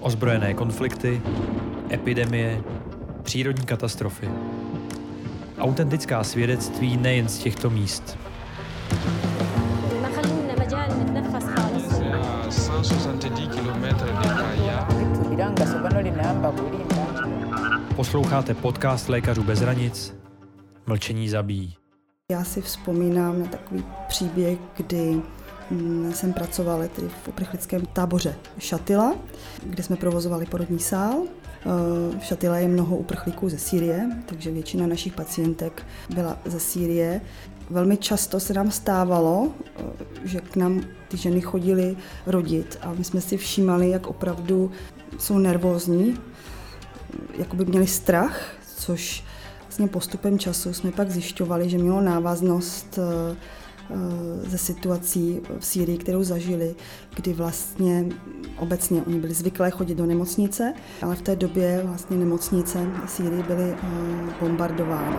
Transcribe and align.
Ozbrojené 0.00 0.54
konflikty, 0.54 1.22
epidemie, 1.92 2.62
přírodní 3.22 3.66
katastrofy. 3.66 4.28
Autentická 5.58 6.24
svědectví 6.24 6.96
nejen 6.96 7.28
z 7.28 7.38
těchto 7.38 7.70
míst. 7.70 8.18
Posloucháte 17.96 18.54
podcast 18.54 19.08
Lékařů 19.08 19.42
bez 19.42 19.60
hranic 19.60 20.14
Mlčení 20.86 21.28
zabíjí. 21.28 21.76
Já 22.30 22.44
si 22.44 22.62
vzpomínám 22.62 23.40
na 23.40 23.46
takový 23.46 23.84
příběh, 24.08 24.58
kdy 24.76 25.22
jsem 26.12 26.32
pracovala 26.32 26.88
tedy 26.88 27.08
v 27.08 27.28
uprchlickém 27.28 27.86
táboře 27.86 28.34
Šatila, 28.58 29.14
kde 29.62 29.82
jsme 29.82 29.96
provozovali 29.96 30.46
porodní 30.46 30.78
sál. 30.78 31.22
Eh, 31.22 32.18
v 32.18 32.24
Šatile 32.24 32.62
je 32.62 32.68
mnoho 32.68 32.96
uprchlíků 32.96 33.48
ze 33.48 33.58
Sýrie, 33.58 34.10
takže 34.26 34.50
většina 34.50 34.86
našich 34.86 35.12
pacientek 35.12 35.82
byla 36.14 36.38
ze 36.44 36.60
Sýrie. 36.60 37.20
Velmi 37.70 37.96
často 37.96 38.40
se 38.40 38.54
nám 38.54 38.70
stávalo, 38.70 39.48
eh, 39.76 39.82
že 40.24 40.40
k 40.40 40.56
nám 40.56 40.84
ty 41.08 41.16
ženy 41.16 41.40
chodily 41.40 41.96
rodit 42.26 42.78
a 42.82 42.92
my 42.92 43.04
jsme 43.04 43.20
si 43.20 43.36
všímali, 43.36 43.90
jak 43.90 44.06
opravdu 44.06 44.70
jsou 45.18 45.38
nervózní, 45.38 46.18
jako 47.38 47.56
by 47.56 47.64
měli 47.64 47.86
strach, 47.86 48.54
což 48.76 49.24
vlastně 49.62 49.88
postupem 49.88 50.38
času 50.38 50.72
jsme 50.72 50.92
pak 50.92 51.10
zjišťovali, 51.10 51.70
že 51.70 51.78
mělo 51.78 52.00
návaznost 52.00 52.98
eh, 52.98 53.36
ze 54.46 54.58
situací 54.58 55.40
v 55.58 55.66
Sýrii, 55.66 55.98
kterou 55.98 56.22
zažili, 56.22 56.74
kdy 57.14 57.32
vlastně 57.32 58.06
obecně 58.58 59.02
oni 59.02 59.20
byli 59.20 59.34
zvyklé 59.34 59.70
chodit 59.70 59.94
do 59.94 60.06
nemocnice, 60.06 60.74
ale 61.02 61.16
v 61.16 61.22
té 61.22 61.36
době 61.36 61.82
vlastně 61.84 62.16
nemocnice 62.16 62.86
v 63.06 63.10
Sýrii 63.10 63.42
byly 63.42 63.70
eh, 63.70 63.76
bombardovány. 64.40 65.16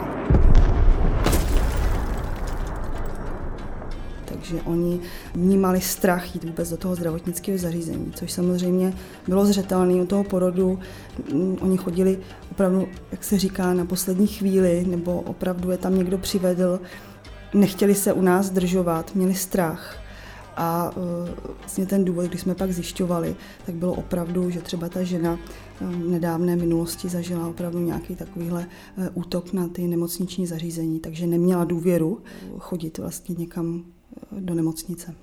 takže 4.52 4.62
oni 4.66 5.00
vnímali 5.34 5.82
strach 5.82 6.36
jít 6.36 6.44
vůbec 6.44 6.70
do 6.70 6.78
toho 6.78 6.95
zdravotnického 6.95 7.58
zařízení, 7.58 8.12
což 8.16 8.32
samozřejmě 8.32 8.94
bylo 9.28 9.45
zřetelné 9.45 9.94
u 9.94 10.06
toho 10.06 10.23
porodu. 10.23 10.80
Mm, 11.34 11.58
oni 11.62 11.78
chodili 11.78 12.20
opravdu, 12.52 12.88
jak 13.12 13.23
se 13.23 13.40
říká, 13.40 13.73
na 13.73 13.86
poslední 13.86 14.28
chvíli, 14.28 14.86
nebo 14.88 15.22
opravdu 15.22 15.72
je 15.72 15.78
tam 15.78 15.98
někdo 15.98 16.17
přivedl, 16.17 16.80
nechtěli 17.54 17.96
se 17.96 18.14
u 18.14 18.22
nás 18.22 18.46
zdržovat, 18.46 19.16
měli 19.16 19.36
strach. 19.36 19.98
A 20.58 20.92
e, 20.92 21.58
vlastně 21.60 21.86
ten 21.86 22.06
důvod, 22.06 22.26
když 22.26 22.42
jsme 22.42 22.56
pak 22.56 22.72
zjišťovali, 22.72 23.36
tak 23.66 23.76
bylo 23.76 23.94
opravdu, 23.94 24.50
že 24.50 24.62
třeba 24.62 24.90
ta 24.90 25.04
žena 25.04 25.40
e, 25.82 25.86
v 25.86 26.10
nedávné 26.10 26.56
minulosti 26.56 27.10
zažila 27.10 27.48
opravdu 27.48 27.80
nějaký 27.80 28.16
takovýhle 28.16 28.68
e, 28.98 29.10
útok 29.10 29.54
na 29.54 29.68
ty 29.68 29.88
nemocniční 29.88 30.48
zařízení, 30.48 31.00
takže 31.00 31.28
neměla 31.28 31.64
důvěru 31.64 32.22
chodit 32.58 32.98
vlastně 32.98 33.36
někam 33.38 33.84
do 34.40 34.54
nemocnice. 34.54 35.16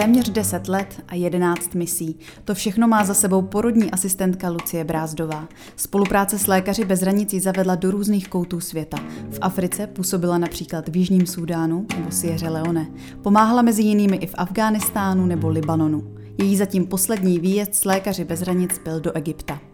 Téměř 0.00 0.30
10 0.30 0.68
let 0.68 1.02
a 1.08 1.14
11 1.14 1.74
misí. 1.74 2.18
To 2.44 2.54
všechno 2.54 2.88
má 2.88 3.04
za 3.04 3.14
sebou 3.14 3.42
porodní 3.42 3.90
asistentka 3.90 4.48
Lucie 4.48 4.84
Brázdová. 4.84 5.48
Spolupráce 5.76 6.38
s 6.38 6.46
lékaři 6.46 6.84
bez 6.84 7.00
hranic 7.00 7.34
zavedla 7.34 7.74
do 7.74 7.90
různých 7.90 8.28
koutů 8.28 8.60
světa. 8.60 8.96
V 9.30 9.38
Africe 9.40 9.86
působila 9.86 10.38
například 10.38 10.88
v 10.88 10.96
Jižním 10.96 11.26
Súdánu 11.26 11.86
nebo 11.96 12.10
Sierra 12.10 12.50
Leone. 12.50 12.86
Pomáhala 13.22 13.62
mezi 13.62 13.82
jinými 13.82 14.16
i 14.16 14.26
v 14.26 14.34
Afghánistánu 14.34 15.26
nebo 15.26 15.48
Libanonu. 15.48 16.14
Její 16.38 16.56
zatím 16.56 16.86
poslední 16.86 17.38
výjezd 17.38 17.74
s 17.74 17.84
lékaři 17.84 18.24
bez 18.24 18.40
hranic 18.40 18.80
byl 18.84 19.00
do 19.00 19.12
Egypta. 19.12 19.69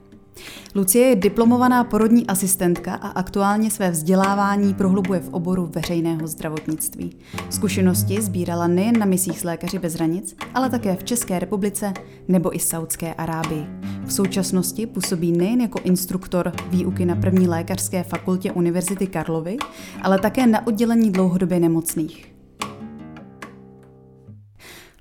Lucie 0.76 1.06
je 1.06 1.16
diplomovaná 1.16 1.84
porodní 1.84 2.26
asistentka 2.26 2.94
a 2.94 3.08
aktuálně 3.08 3.70
své 3.70 3.90
vzdělávání 3.90 4.74
prohlubuje 4.74 5.20
v 5.20 5.28
oboru 5.28 5.70
veřejného 5.74 6.26
zdravotnictví. 6.26 7.16
Zkušenosti 7.50 8.22
sbírala 8.22 8.66
nejen 8.66 8.98
na 8.98 9.06
misích 9.06 9.40
s 9.40 9.44
lékaři 9.44 9.78
bez 9.78 9.94
hranic, 9.94 10.36
ale 10.54 10.70
také 10.70 10.96
v 10.96 11.04
České 11.04 11.38
republice 11.38 11.92
nebo 12.28 12.56
i 12.56 12.58
Saudské 12.58 13.14
Arábii. 13.14 13.66
V 14.04 14.12
současnosti 14.12 14.86
působí 14.86 15.32
nejen 15.32 15.60
jako 15.60 15.80
instruktor 15.84 16.52
výuky 16.70 17.04
na 17.04 17.16
první 17.16 17.48
lékařské 17.48 18.02
fakultě 18.02 18.52
Univerzity 18.52 19.06
Karlovy, 19.06 19.56
ale 20.02 20.18
také 20.18 20.46
na 20.46 20.66
oddělení 20.66 21.10
dlouhodobě 21.10 21.60
nemocných. 21.60 22.35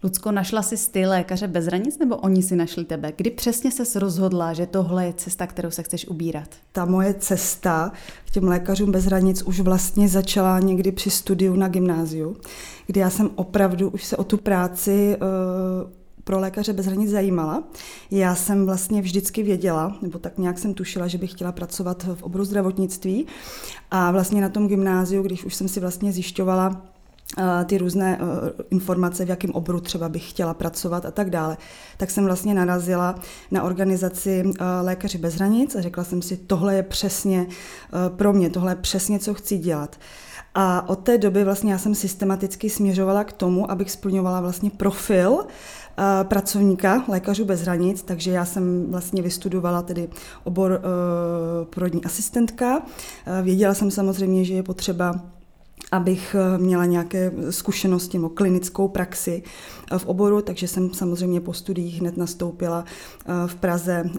Lucko, 0.06 0.32
našla 0.32 0.62
si 0.62 0.92
ty 0.92 1.06
lékaře 1.06 1.48
bez 1.48 1.66
hranic 1.66 1.98
nebo 2.00 2.16
oni 2.16 2.44
si 2.44 2.56
našli 2.56 2.86
tebe? 2.86 3.14
Kdy 3.16 3.32
přesně 3.32 3.72
se 3.72 4.00
rozhodla, 4.00 4.54
že 4.54 4.66
tohle 4.66 5.06
je 5.06 5.14
cesta, 5.14 5.48
kterou 5.48 5.72
se 5.72 5.84
chceš 5.84 6.08
ubírat? 6.08 6.48
Ta 6.72 6.86
moje 6.86 7.14
cesta 7.14 7.92
k 8.26 8.32
těm 8.32 8.44
lékařům 8.44 8.92
bez 8.92 9.06
hranic 9.06 9.42
už 9.42 9.60
vlastně 9.60 10.10
začala 10.10 10.60
někdy 10.60 10.92
při 10.92 11.10
studiu 11.10 11.56
na 11.56 11.68
gymnáziu, 11.68 12.38
kdy 12.88 13.00
já 13.00 13.10
jsem 13.10 13.30
opravdu 13.36 13.90
už 13.90 14.04
se 14.04 14.18
o 14.18 14.24
tu 14.24 14.38
práci 14.38 15.18
uh, 15.18 15.92
pro 16.24 16.40
lékaře 16.40 16.74
bez 16.74 16.86
hranic 16.86 17.12
zajímala. 17.12 17.64
Já 18.12 18.36
jsem 18.36 18.66
vlastně 18.66 19.02
vždycky 19.02 19.44
věděla, 19.44 19.98
nebo 20.02 20.20
tak 20.20 20.38
nějak 20.38 20.60
jsem 20.60 20.74
tušila, 20.74 21.08
že 21.08 21.18
bych 21.18 21.32
chtěla 21.32 21.52
pracovat 21.52 22.04
v 22.16 22.24
oboru 22.24 22.46
zdravotnictví. 22.46 23.26
A 23.92 24.12
vlastně 24.12 24.42
na 24.42 24.50
tom 24.50 24.68
gymnáziu, 24.68 25.24
když 25.24 25.46
už 25.46 25.56
jsem 25.56 25.68
si 25.68 25.80
vlastně 25.80 26.12
zjišťovala, 26.12 26.95
ty 27.66 27.78
různé 27.78 28.20
eh, 28.22 28.64
informace, 28.70 29.26
v 29.26 29.30
jakém 29.30 29.52
oboru 29.52 29.80
třeba 29.80 30.10
bych 30.10 30.30
chtěla 30.30 30.54
pracovat 30.54 31.06
a 31.06 31.12
tak 31.12 31.30
dále, 31.30 31.58
tak 31.98 32.12
jsem 32.12 32.26
vlastně 32.26 32.54
narazila 32.54 33.16
na 33.52 33.64
organizaci 33.64 34.44
eh, 34.46 34.64
Lékaři 34.82 35.18
bez 35.18 35.36
hranic 35.36 35.76
a 35.76 35.82
řekla 35.82 36.04
jsem 36.04 36.22
si, 36.22 36.38
tohle 36.38 36.76
je 36.76 36.84
přesně 36.84 37.48
pro 38.16 38.34
mě, 38.34 38.50
tohle 38.50 38.72
je 38.72 38.76
přesně, 38.76 39.20
co 39.20 39.34
chci 39.34 39.58
dělat. 39.58 40.00
A 40.56 40.90
od 40.90 40.96
té 41.00 41.18
doby 41.18 41.44
vlastně 41.44 41.72
já 41.72 41.78
jsem 41.78 41.96
systematicky 41.96 42.70
směřovala 42.70 43.24
k 43.24 43.34
tomu, 43.34 43.72
abych 43.72 43.92
splňovala 43.92 44.42
vlastně 44.42 44.70
profil 44.70 45.40
pracovníka 46.24 47.04
Lékařů 47.08 47.46
bez 47.46 47.62
hranic, 47.62 48.02
takže 48.02 48.32
já 48.32 48.46
jsem 48.46 48.86
vlastně 48.92 49.22
vystudovala 49.22 49.82
tedy 49.82 50.10
obor 50.44 50.82
porodní 51.70 52.06
asistentka. 52.06 52.82
Věděla 53.42 53.74
jsem 53.74 53.92
samozřejmě, 53.92 54.46
že 54.46 54.54
je 54.54 54.64
potřeba 54.64 55.35
abych 55.96 56.36
eh, 56.36 56.58
měla 56.58 56.86
nějaké 56.86 57.32
zkušenosti 57.50 58.18
nebo 58.18 58.30
klinickou 58.30 58.88
praxi 58.88 59.44
eh, 59.92 60.00
v 60.00 60.06
oboru, 60.06 60.42
takže 60.42 60.68
jsem 60.68 60.94
samozřejmě 60.94 61.42
po 61.42 61.54
studiích 61.54 62.02
hned 62.02 62.18
nastoupila 62.18 62.86
eh, 62.86 63.32
v 63.48 63.56
Praze 63.56 64.10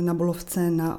na 0.00 0.14
Bolovce 0.14 0.70
na 0.70 0.98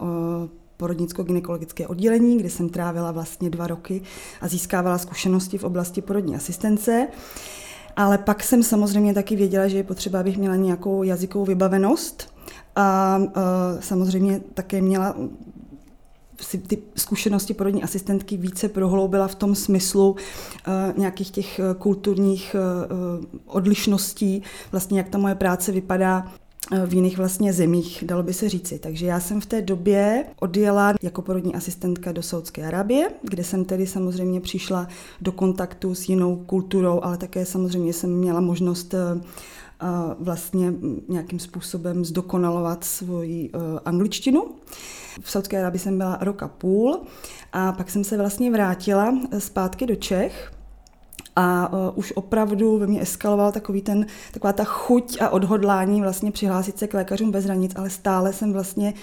porodnicko-gynekologické 0.77 1.87
oddělení, 1.87 2.37
kde 2.37 2.49
jsem 2.49 2.69
trávila 2.69 3.11
vlastně 3.11 3.49
dva 3.49 3.67
roky 3.67 4.01
a 4.41 4.47
získávala 4.47 4.97
zkušenosti 4.97 5.57
v 5.57 5.63
oblasti 5.63 6.01
porodní 6.01 6.35
asistence. 6.35 7.07
Ale 7.95 8.17
pak 8.17 8.43
jsem 8.43 8.63
samozřejmě 8.63 9.13
taky 9.13 9.35
věděla, 9.35 9.67
že 9.67 9.77
je 9.77 9.83
potřeba, 9.83 10.19
abych 10.19 10.37
měla 10.37 10.55
nějakou 10.55 11.03
jazykovou 11.03 11.45
vybavenost 11.45 12.33
a 12.75 13.19
samozřejmě 13.79 14.41
také 14.53 14.81
měla 14.81 15.15
si 16.43 16.57
ty 16.57 16.77
zkušenosti 16.95 17.53
porodní 17.53 17.83
asistentky 17.83 18.37
více 18.37 18.69
prohloubila 18.69 19.27
v 19.27 19.35
tom 19.35 19.55
smyslu 19.55 20.11
uh, 20.11 20.97
nějakých 20.97 21.31
těch 21.31 21.59
eh, 21.59 21.63
kulturních 21.77 22.55
uh, 22.55 23.25
odlišností, 23.45 24.43
vlastně 24.71 24.97
jak 24.97 25.09
ta 25.09 25.17
moje 25.17 25.35
práce 25.35 25.71
vypadá 25.71 26.31
v 26.85 26.93
jiných 26.93 27.17
vlastně 27.17 27.53
zemích, 27.53 28.03
dalo 28.07 28.23
by 28.23 28.33
se 28.33 28.49
říci. 28.49 28.79
Takže 28.79 29.05
já 29.05 29.19
jsem 29.19 29.41
v 29.41 29.45
té 29.45 29.61
době 29.61 30.25
odjela 30.39 30.93
jako 31.01 31.21
porodní 31.21 31.55
asistentka 31.55 32.11
do 32.11 32.21
Saudské 32.21 32.67
Arábie, 32.67 33.09
kde 33.21 33.43
jsem 33.43 33.65
tedy 33.65 33.87
samozřejmě 33.87 34.41
přišla 34.41 34.87
do 35.21 35.31
kontaktu 35.31 35.95
s 35.95 36.09
jinou 36.09 36.35
kulturou, 36.35 36.99
ale 37.03 37.17
také 37.17 37.45
samozřejmě 37.45 37.93
jsem 37.93 38.17
měla 38.17 38.41
možnost 38.41 38.95
vlastně 40.19 40.73
nějakým 41.07 41.39
způsobem 41.39 42.05
zdokonalovat 42.05 42.83
svoji 42.83 43.51
angličtinu. 43.85 44.45
V 45.21 45.31
Saudské 45.31 45.59
Arábii 45.59 45.79
jsem 45.79 45.97
byla 45.97 46.17
rok 46.21 46.43
a 46.43 46.47
půl 46.47 47.01
a 47.53 47.71
pak 47.71 47.89
jsem 47.89 48.03
se 48.03 48.17
vlastně 48.17 48.51
vrátila 48.51 49.17
zpátky 49.37 49.85
do 49.85 49.95
Čech 49.95 50.51
a 51.35 51.73
uh, 51.73 51.79
už 51.95 52.13
opravdu 52.15 52.77
ve 52.77 52.87
mně 52.87 53.01
eskaloval 53.01 53.51
takový 53.51 53.81
ten, 53.81 54.05
taková 54.31 54.53
ta 54.53 54.63
chuť 54.63 55.21
a 55.21 55.29
odhodlání 55.29 56.01
vlastně 56.01 56.31
přihlásit 56.31 56.79
se 56.79 56.87
k 56.87 56.93
lékařům 56.93 57.31
bez 57.31 57.45
hranic, 57.45 57.71
ale 57.75 57.89
stále 57.89 58.33
jsem 58.33 58.53
vlastně 58.53 58.93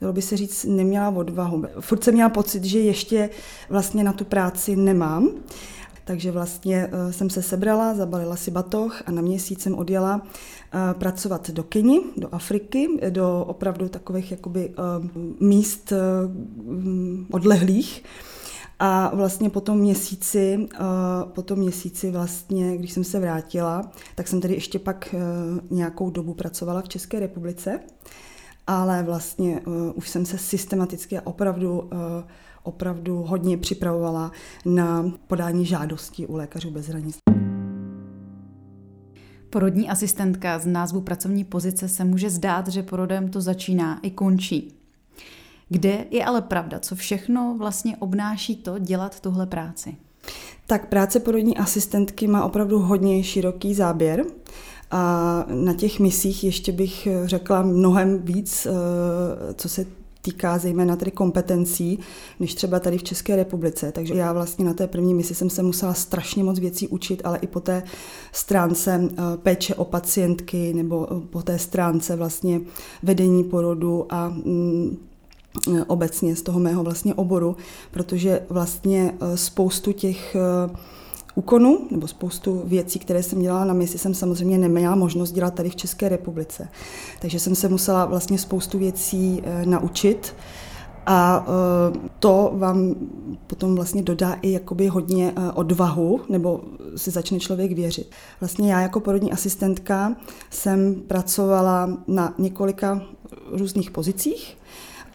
dalo 0.00 0.12
by 0.12 0.22
se 0.22 0.36
říct, 0.36 0.64
neměla 0.64 1.08
odvahu. 1.08 1.64
Furt 1.80 2.04
jsem 2.04 2.14
měla 2.14 2.28
pocit, 2.28 2.64
že 2.64 2.78
ještě 2.78 3.30
vlastně 3.68 4.04
na 4.04 4.12
tu 4.12 4.24
práci 4.24 4.76
nemám. 4.76 5.30
Takže 6.08 6.30
vlastně 6.30 6.86
uh, 6.86 7.10
jsem 7.10 7.30
se 7.30 7.42
sebrala, 7.42 7.94
zabalila 7.94 8.36
si 8.36 8.50
batoh 8.50 9.02
a 9.06 9.10
na 9.10 9.22
měsíc 9.22 9.62
jsem 9.62 9.78
odjela 9.78 10.16
uh, 10.16 10.98
pracovat 10.98 11.50
do 11.50 11.62
Keni, 11.62 12.00
do 12.16 12.34
Afriky, 12.34 12.88
do 13.10 13.44
opravdu 13.48 13.88
takových 13.88 14.30
jakoby 14.30 14.68
uh, 14.68 15.06
míst 15.40 15.92
odlehlých. 17.30 18.04
A 18.78 19.14
vlastně 19.14 19.50
po 19.50 19.60
tom 19.60 19.78
měsíci, 19.78 20.68
po 21.24 21.42
tom 21.42 21.58
měsíci 21.58 22.10
vlastně, 22.10 22.76
když 22.76 22.92
jsem 22.92 23.04
se 23.04 23.20
vrátila, 23.20 23.90
tak 24.14 24.28
jsem 24.28 24.40
tedy 24.40 24.54
ještě 24.54 24.78
pak 24.78 25.14
nějakou 25.70 26.10
dobu 26.10 26.34
pracovala 26.34 26.82
v 26.82 26.88
České 26.88 27.20
republice, 27.20 27.80
ale 28.66 29.02
vlastně 29.02 29.60
už 29.94 30.08
jsem 30.08 30.26
se 30.26 30.38
systematicky 30.38 31.18
a 31.18 31.26
opravdu 31.26 31.90
opravdu 32.68 33.22
hodně 33.22 33.58
připravovala 33.58 34.32
na 34.64 35.12
podání 35.26 35.66
žádostí 35.66 36.26
u 36.26 36.36
lékařů 36.36 36.70
bez 36.70 36.86
hranic. 36.86 37.18
Porodní 39.50 39.88
asistentka 39.88 40.58
z 40.58 40.66
názvu 40.66 41.00
pracovní 41.00 41.44
pozice 41.44 41.88
se 41.88 42.04
může 42.04 42.30
zdát, 42.30 42.68
že 42.68 42.82
porodem 42.82 43.28
to 43.28 43.40
začíná 43.40 44.00
i 44.02 44.10
končí. 44.10 44.74
Kde 45.68 46.04
je 46.10 46.24
ale 46.24 46.42
pravda, 46.42 46.78
co 46.78 46.96
všechno 46.96 47.56
vlastně 47.58 47.96
obnáší 47.96 48.56
to 48.56 48.78
dělat 48.78 49.20
tuhle 49.20 49.46
práci? 49.46 49.96
Tak 50.66 50.88
práce 50.88 51.20
porodní 51.20 51.56
asistentky 51.56 52.26
má 52.26 52.44
opravdu 52.44 52.78
hodně 52.78 53.24
široký 53.24 53.74
záběr. 53.74 54.24
A 54.90 55.44
na 55.48 55.74
těch 55.74 56.00
misích 56.00 56.44
ještě 56.44 56.72
bych 56.72 57.08
řekla 57.24 57.62
mnohem 57.62 58.22
víc, 58.22 58.66
eh, 58.66 59.54
co 59.54 59.68
se 59.68 59.86
týká 60.22 60.58
zejména 60.58 60.96
tedy 60.96 61.10
kompetencí, 61.10 61.98
než 62.40 62.54
třeba 62.54 62.80
tady 62.80 62.98
v 62.98 63.02
České 63.02 63.36
republice. 63.36 63.92
Takže 63.92 64.14
já 64.14 64.32
vlastně 64.32 64.64
na 64.64 64.74
té 64.74 64.86
první 64.86 65.14
misi 65.14 65.34
jsem 65.34 65.50
se 65.50 65.62
musela 65.62 65.94
strašně 65.94 66.44
moc 66.44 66.58
věcí 66.58 66.88
učit, 66.88 67.22
ale 67.24 67.38
i 67.38 67.46
po 67.46 67.60
té 67.60 67.82
stránce 68.32 69.08
eh, 69.10 69.22
péče 69.36 69.74
o 69.74 69.84
pacientky 69.84 70.74
nebo 70.74 71.08
eh, 71.10 71.20
po 71.30 71.42
té 71.42 71.58
stránce 71.58 72.16
vlastně 72.16 72.60
vedení 73.02 73.44
porodu 73.44 74.06
a 74.08 74.28
mm, 74.28 74.96
eh, 75.76 75.84
obecně 75.84 76.36
z 76.36 76.42
toho 76.42 76.60
mého 76.60 76.84
vlastně 76.84 77.14
oboru, 77.14 77.56
protože 77.90 78.42
vlastně 78.48 79.14
spoustu 79.34 79.92
těch 79.92 80.36
úkonů 81.38 81.86
nebo 81.90 82.08
spoustu 82.08 82.62
věcí, 82.64 82.98
které 82.98 83.22
jsem 83.22 83.42
dělala 83.42 83.64
na 83.64 83.74
misi, 83.74 83.98
jsem 83.98 84.14
samozřejmě 84.14 84.58
neměla 84.58 84.94
možnost 84.94 85.32
dělat 85.32 85.54
tady 85.54 85.70
v 85.70 85.76
České 85.76 86.08
republice. 86.08 86.68
Takže 87.20 87.40
jsem 87.40 87.54
se 87.54 87.68
musela 87.68 88.04
vlastně 88.04 88.38
spoustu 88.38 88.78
věcí 88.78 89.42
e, 89.44 89.66
naučit. 89.66 90.34
A 91.06 91.46
e, 91.46 91.98
to 92.18 92.52
vám 92.54 92.94
potom 93.46 93.74
vlastně 93.74 94.02
dodá 94.02 94.32
i 94.42 94.52
jakoby 94.52 94.86
hodně 94.88 95.32
e, 95.36 95.52
odvahu, 95.52 96.20
nebo 96.28 96.60
si 96.96 97.10
začne 97.10 97.40
člověk 97.40 97.72
věřit. 97.72 98.10
Vlastně 98.40 98.72
já 98.72 98.80
jako 98.80 99.00
porodní 99.00 99.32
asistentka 99.32 100.16
jsem 100.50 100.94
pracovala 100.94 101.98
na 102.06 102.34
několika 102.38 103.02
různých 103.52 103.90
pozicích. 103.90 104.58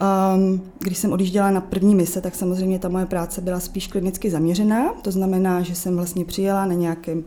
Um, 0.01 0.62
když 0.80 0.98
jsem 0.98 1.12
odjížděla 1.12 1.51
na 1.51 1.62
první 1.62 1.95
mise, 1.95 2.22
tak 2.22 2.36
samozřejmě 2.36 2.80
ta 2.80 2.90
moje 2.90 3.06
práce 3.06 3.42
byla 3.42 3.60
spíš 3.60 3.88
klinicky 3.88 4.30
zaměřená. 4.30 4.94
To 4.94 5.12
znamená, 5.12 5.62
že 5.62 5.75
jsem 5.75 5.95
vlastně 5.95 6.25
přijela 6.25 6.66
na 6.66 6.74
nějaké 6.74 7.18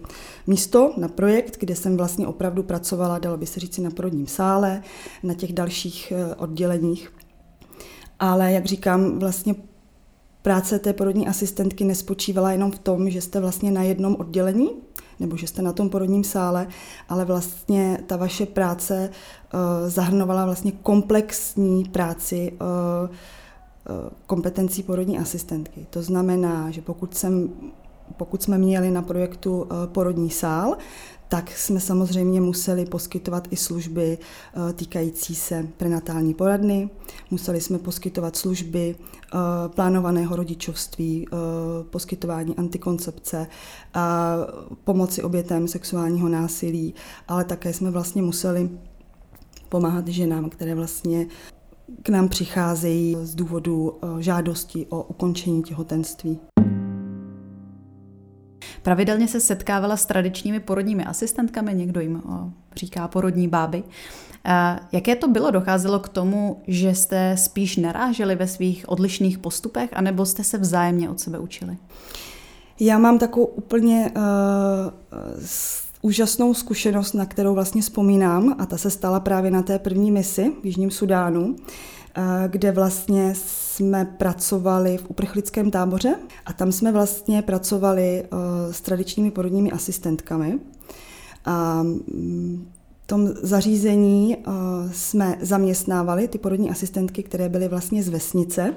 místo, 0.46 0.92
na 0.96 1.08
projekt, 1.08 1.56
kde 1.60 1.76
jsem 1.76 1.96
vlastně 1.96 2.26
opravdu 2.26 2.62
pracovala, 2.62 3.18
dalo 3.18 3.36
by 3.36 3.46
se 3.46 3.60
říci, 3.60 3.80
na 3.80 3.90
porodním 3.90 4.26
sále, 4.26 4.82
na 5.22 5.34
těch 5.34 5.52
dalších 5.52 6.12
eh, 6.12 6.34
odděleních. 6.34 7.12
Ale 8.18 8.52
jak 8.52 8.66
říkám, 8.66 9.18
vlastně 9.18 9.54
práce 10.42 10.78
té 10.78 10.92
porodní 10.92 11.28
asistentky 11.28 11.84
nespočívala 11.84 12.52
jenom 12.52 12.70
v 12.70 12.78
tom, 12.78 13.10
že 13.10 13.20
jste 13.20 13.40
vlastně 13.40 13.70
na 13.70 13.82
jednom 13.82 14.16
oddělení, 14.18 14.70
nebo 15.20 15.36
že 15.36 15.46
jste 15.46 15.62
na 15.62 15.72
tom 15.72 15.90
porodním 15.90 16.24
sále, 16.24 16.66
ale 17.08 17.24
vlastně 17.24 17.98
ta 18.06 18.16
vaše 18.16 18.46
práce 18.46 19.10
uh, 19.10 19.60
zahrnovala 19.90 20.44
vlastně 20.44 20.72
komplexní 20.72 21.84
práci 21.84 22.52
uh, 22.52 23.08
kompetencí 24.26 24.82
porodní 24.82 25.18
asistentky. 25.18 25.86
To 25.90 26.02
znamená, 26.02 26.70
že 26.70 26.82
pokud, 26.82 27.14
jsem, 27.14 27.50
pokud 28.16 28.42
jsme 28.42 28.58
měli 28.58 28.90
na 28.90 29.02
projektu 29.02 29.68
porodní 29.92 30.30
sál, 30.30 30.76
tak 31.28 31.50
jsme 31.50 31.80
samozřejmě 31.80 32.40
museli 32.40 32.86
poskytovat 32.86 33.48
i 33.50 33.56
služby 33.56 34.18
eh, 34.18 34.72
týkající 34.72 35.34
se 35.34 35.68
prenatální 35.76 36.34
poradny, 36.34 36.90
museli 37.30 37.60
jsme 37.60 37.78
poskytovat 37.78 38.36
služby 38.36 38.96
eh, 38.96 39.38
plánovaného 39.68 40.36
rodičovství, 40.36 41.26
eh, 41.26 41.36
poskytování 41.90 42.56
antikoncepce, 42.56 43.46
pomoci 44.84 45.22
obětem 45.22 45.68
sexuálního 45.68 46.28
násilí, 46.28 46.94
ale 47.28 47.44
také 47.44 47.72
jsme 47.72 47.90
vlastně 47.90 48.22
museli 48.22 48.70
pomáhat 49.68 50.08
ženám, 50.08 50.50
které 50.50 50.74
vlastně 50.74 51.26
k 52.02 52.08
nám 52.08 52.28
přicházejí 52.28 53.16
z 53.22 53.34
důvodu 53.34 53.98
žádosti 54.18 54.86
o 54.88 55.02
ukončení 55.02 55.62
těhotenství. 55.62 56.40
Pravidelně 58.86 59.28
se 59.28 59.40
setkávala 59.40 59.96
s 59.96 60.06
tradičními 60.06 60.60
porodními 60.60 61.04
asistentkami, 61.04 61.74
někdo 61.74 62.00
jim 62.00 62.22
říká 62.76 63.08
porodní 63.08 63.48
báby. 63.48 63.82
Jaké 64.92 65.16
to 65.16 65.28
bylo? 65.28 65.50
Docházelo 65.50 65.98
k 65.98 66.08
tomu, 66.08 66.62
že 66.66 66.94
jste 66.94 67.36
spíš 67.36 67.76
naráželi 67.76 68.34
ve 68.34 68.46
svých 68.46 68.88
odlišných 68.88 69.38
postupech, 69.38 69.90
anebo 69.92 70.26
jste 70.26 70.44
se 70.44 70.58
vzájemně 70.58 71.10
od 71.10 71.20
sebe 71.20 71.38
učili? 71.38 71.76
Já 72.80 72.98
mám 72.98 73.18
takovou 73.18 73.46
úplně 73.46 74.10
uh, 74.16 74.22
úžasnou 76.06 76.54
zkušenost, 76.54 77.12
na 77.12 77.26
kterou 77.26 77.54
vlastně 77.54 77.82
vzpomínám, 77.82 78.54
a 78.58 78.66
ta 78.66 78.78
se 78.78 78.90
stala 78.90 79.20
právě 79.20 79.50
na 79.50 79.62
té 79.62 79.78
první 79.78 80.10
misi 80.10 80.52
v 80.62 80.66
Jižním 80.66 80.90
Sudánu. 80.90 81.46
Uh, 81.46 82.24
kde 82.48 82.72
vlastně 82.72 83.34
jsme 83.34 84.04
pracovali 84.04 84.98
v 84.98 85.10
uprchlickém 85.10 85.70
táboře 85.70 86.14
a 86.46 86.52
tam 86.52 86.72
jsme 86.72 86.92
vlastně 86.92 87.42
pracovali 87.42 88.22
eh, 88.24 88.72
s 88.72 88.80
tradičními 88.80 89.30
porodními 89.30 89.72
asistentkami. 89.72 90.58
A 91.44 91.82
mm, 91.82 92.68
v 93.02 93.06
tom 93.06 93.28
zařízení 93.42 94.36
eh, 94.36 94.50
jsme 94.92 95.38
zaměstnávali 95.40 96.28
ty 96.28 96.38
porodní 96.38 96.70
asistentky, 96.70 97.22
které 97.22 97.48
byly 97.48 97.68
vlastně 97.68 98.02
z 98.02 98.08
vesnice. 98.08 98.74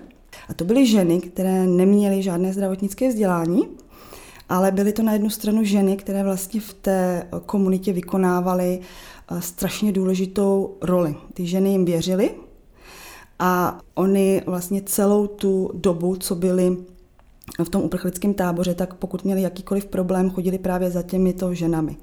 A 0.50 0.54
to 0.54 0.66
byly 0.66 0.86
ženy, 0.86 1.22
které 1.22 1.68
neměly 1.68 2.24
žádné 2.24 2.54
zdravotnické 2.54 3.10
vzdělání, 3.10 3.68
ale 4.50 4.72
byly 4.72 4.94
to 4.94 5.04
na 5.04 5.14
jednu 5.14 5.30
stranu 5.30 5.64
ženy, 5.64 5.98
které 5.98 6.24
vlastně 6.24 6.62
v 6.62 6.74
té 6.74 7.28
komunitě 7.46 7.94
vykonávaly 7.94 8.80
eh, 9.32 9.42
strašně 9.42 9.92
důležitou 9.92 10.78
roli. 10.82 11.16
Ty 11.34 11.48
ženy 11.48 11.70
jim 11.70 11.86
věřily, 11.86 12.32
a 13.40 13.80
oni 13.96 14.42
vlastně 14.46 14.82
celou 14.82 15.28
tu 15.28 15.72
dobu, 15.74 16.16
co 16.16 16.36
byli 16.36 16.78
v 17.64 17.70
tom 17.70 17.82
uprchlickém 17.82 18.34
táboře, 18.34 18.76
tak 18.76 18.94
pokud 18.94 19.24
měli 19.24 19.42
jakýkoliv 19.42 19.86
problém, 19.86 20.30
chodili 20.30 20.58
právě 20.58 20.92
za 20.92 21.02
těmito 21.02 21.54
ženami. 21.54 21.98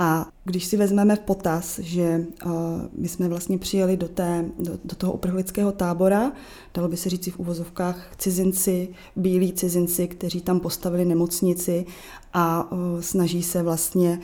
A 0.00 0.26
když 0.44 0.64
si 0.64 0.76
vezmeme 0.76 1.16
v 1.16 1.20
potaz, 1.20 1.78
že 1.78 2.26
uh, 2.46 2.52
my 2.92 3.08
jsme 3.08 3.28
vlastně 3.28 3.58
přijeli 3.58 3.96
do, 3.96 4.08
té, 4.08 4.44
do, 4.58 4.72
do 4.84 4.96
toho 4.96 5.12
uprchlického 5.12 5.72
tábora, 5.72 6.32
dalo 6.74 6.88
by 6.88 6.96
se 6.96 7.10
říct 7.10 7.28
v 7.28 7.38
uvozovkách 7.38 8.16
cizinci, 8.18 8.88
bílí 9.16 9.52
cizinci, 9.52 10.08
kteří 10.08 10.40
tam 10.40 10.60
postavili 10.60 11.04
nemocnici 11.04 11.86
a 12.32 12.72
uh, 12.72 13.00
snaží 13.00 13.42
se 13.42 13.62
vlastně 13.62 14.20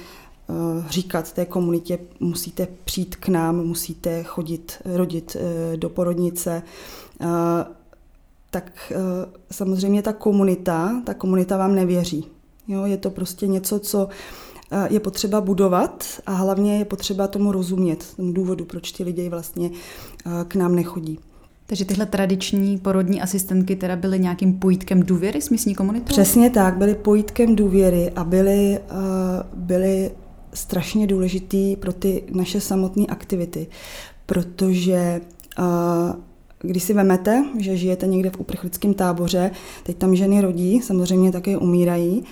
Eh, 0.49 0.85
říkat 0.89 1.33
té 1.33 1.45
komunitě, 1.45 1.99
musíte 2.21 2.69
přijít 2.85 3.17
k 3.17 3.29
nám, 3.29 3.57
musíte 3.57 4.23
chodit, 4.23 4.83
rodit 4.85 5.37
eh, 5.37 5.77
do 5.77 5.91
porodnice, 5.91 6.63
eh, 7.21 7.27
tak 8.51 8.93
samozřejmě 9.51 10.03
ta 10.03 10.13
komunita, 10.13 11.03
ta 11.05 11.15
komunita 11.15 11.57
vám 11.57 11.75
nevěří. 11.75 12.27
Jo, 12.69 12.85
je 12.85 12.97
to 12.97 13.11
prostě 13.11 13.47
něco, 13.47 13.79
co 13.79 14.09
je 14.91 15.01
potřeba 15.01 15.41
budovat 15.41 16.05
a 16.27 16.33
hlavně 16.33 16.79
je 16.79 16.85
potřeba 16.85 17.27
tomu 17.27 17.53
rozumět, 17.53 18.05
tomu 18.17 18.33
důvodu, 18.33 18.65
proč 18.65 18.93
ti 18.93 19.05
lidi 19.05 19.29
vlastně 19.29 19.71
k 20.49 20.55
nám 20.55 20.75
nechodí. 20.75 21.19
Takže 21.67 21.85
tyhle 21.85 22.07
tradiční 22.07 22.79
porodní 22.79 23.23
asistentky 23.23 23.77
teda 23.77 23.97
byly 23.97 24.19
nějakým 24.19 24.59
pojítkem 24.59 25.03
důvěry 25.03 25.43
s 25.43 25.51
místní 25.51 25.75
komunitou? 25.75 26.07
Přesně 26.07 26.51
tak, 26.51 26.77
byly 26.77 26.95
pojítkem 26.95 27.57
důvěry 27.57 28.11
a 28.17 28.25
byly, 28.25 28.79
byly 29.55 30.11
strašně 30.55 31.07
důležitý 31.07 31.77
pro 31.77 31.93
ty 31.93 32.23
naše 32.33 32.61
samotné 32.61 33.07
aktivity, 33.07 33.67
protože 34.27 35.21
když 36.61 36.83
si 36.83 36.95
vemete, 36.95 37.45
že 37.59 37.77
žijete 37.77 38.07
někde 38.07 38.31
v 38.31 38.41
uprchlickém 38.41 38.95
táboře, 38.95 39.51
teď 39.83 39.97
tam 39.97 40.17
ženy 40.17 40.41
rodí, 40.41 40.81
samozřejmě 40.81 41.33
také 41.33 41.59
umírají 41.59 42.25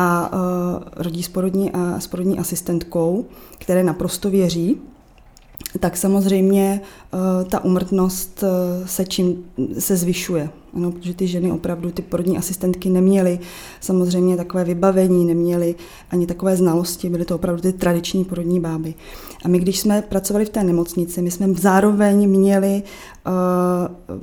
a 0.00 0.30
rodí 0.96 1.22
s 1.22 1.28
porodní, 1.28 1.72
a, 1.72 2.00
s 2.00 2.06
porodní 2.06 2.38
asistentkou, 2.38 3.24
které 3.58 3.82
naprosto 3.82 4.30
věří, 4.30 4.80
tak 5.80 5.96
samozřejmě 5.96 6.80
eh, 6.80 7.44
ta 7.44 7.64
umrtnost 7.64 8.44
eh, 8.44 8.86
se 8.88 9.04
čím 9.04 9.44
se 9.78 9.96
zvyšuje. 9.96 10.50
Ano, 10.74 10.92
protože 10.92 11.14
ty 11.14 11.26
ženy 11.26 11.52
opravdu, 11.52 11.90
ty 11.90 12.02
porodní 12.02 12.38
asistentky 12.38 12.90
neměly 12.90 13.38
samozřejmě 13.80 14.36
takové 14.36 14.64
vybavení, 14.64 15.24
neměly 15.24 15.74
ani 16.10 16.26
takové 16.26 16.56
znalosti, 16.56 17.08
byly 17.08 17.24
to 17.24 17.34
opravdu 17.34 17.62
ty 17.62 17.72
tradiční 17.72 18.24
porodní 18.24 18.60
báby. 18.60 18.94
A 19.44 19.48
my, 19.48 19.58
když 19.58 19.80
jsme 19.80 20.02
pracovali 20.02 20.44
v 20.44 20.50
té 20.50 20.64
nemocnici, 20.64 21.22
my 21.22 21.30
jsme 21.30 21.54
zároveň 21.54 22.28
měli 22.28 22.82
uh, 23.26 23.32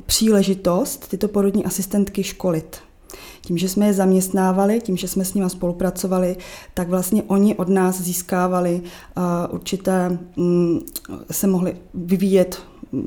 příležitost 0.06 1.08
tyto 1.08 1.28
porodní 1.28 1.66
asistentky 1.66 2.24
školit. 2.24 2.78
Tím, 3.46 3.58
že 3.58 3.70
jsme 3.70 3.86
je 3.86 3.94
zaměstnávali, 3.94 4.82
tím, 4.82 4.98
že 4.98 5.08
jsme 5.08 5.26
s 5.26 5.34
nimi 5.34 5.50
spolupracovali, 5.50 6.38
tak 6.74 6.90
vlastně 6.90 7.24
oni 7.24 7.56
od 7.56 7.70
nás 7.70 8.02
získávali 8.02 8.82
uh, 8.82 9.24
určité, 9.54 10.18
um, 10.36 10.82
se 11.32 11.48
mohli 11.48 11.76
vyvíjet 11.94 12.62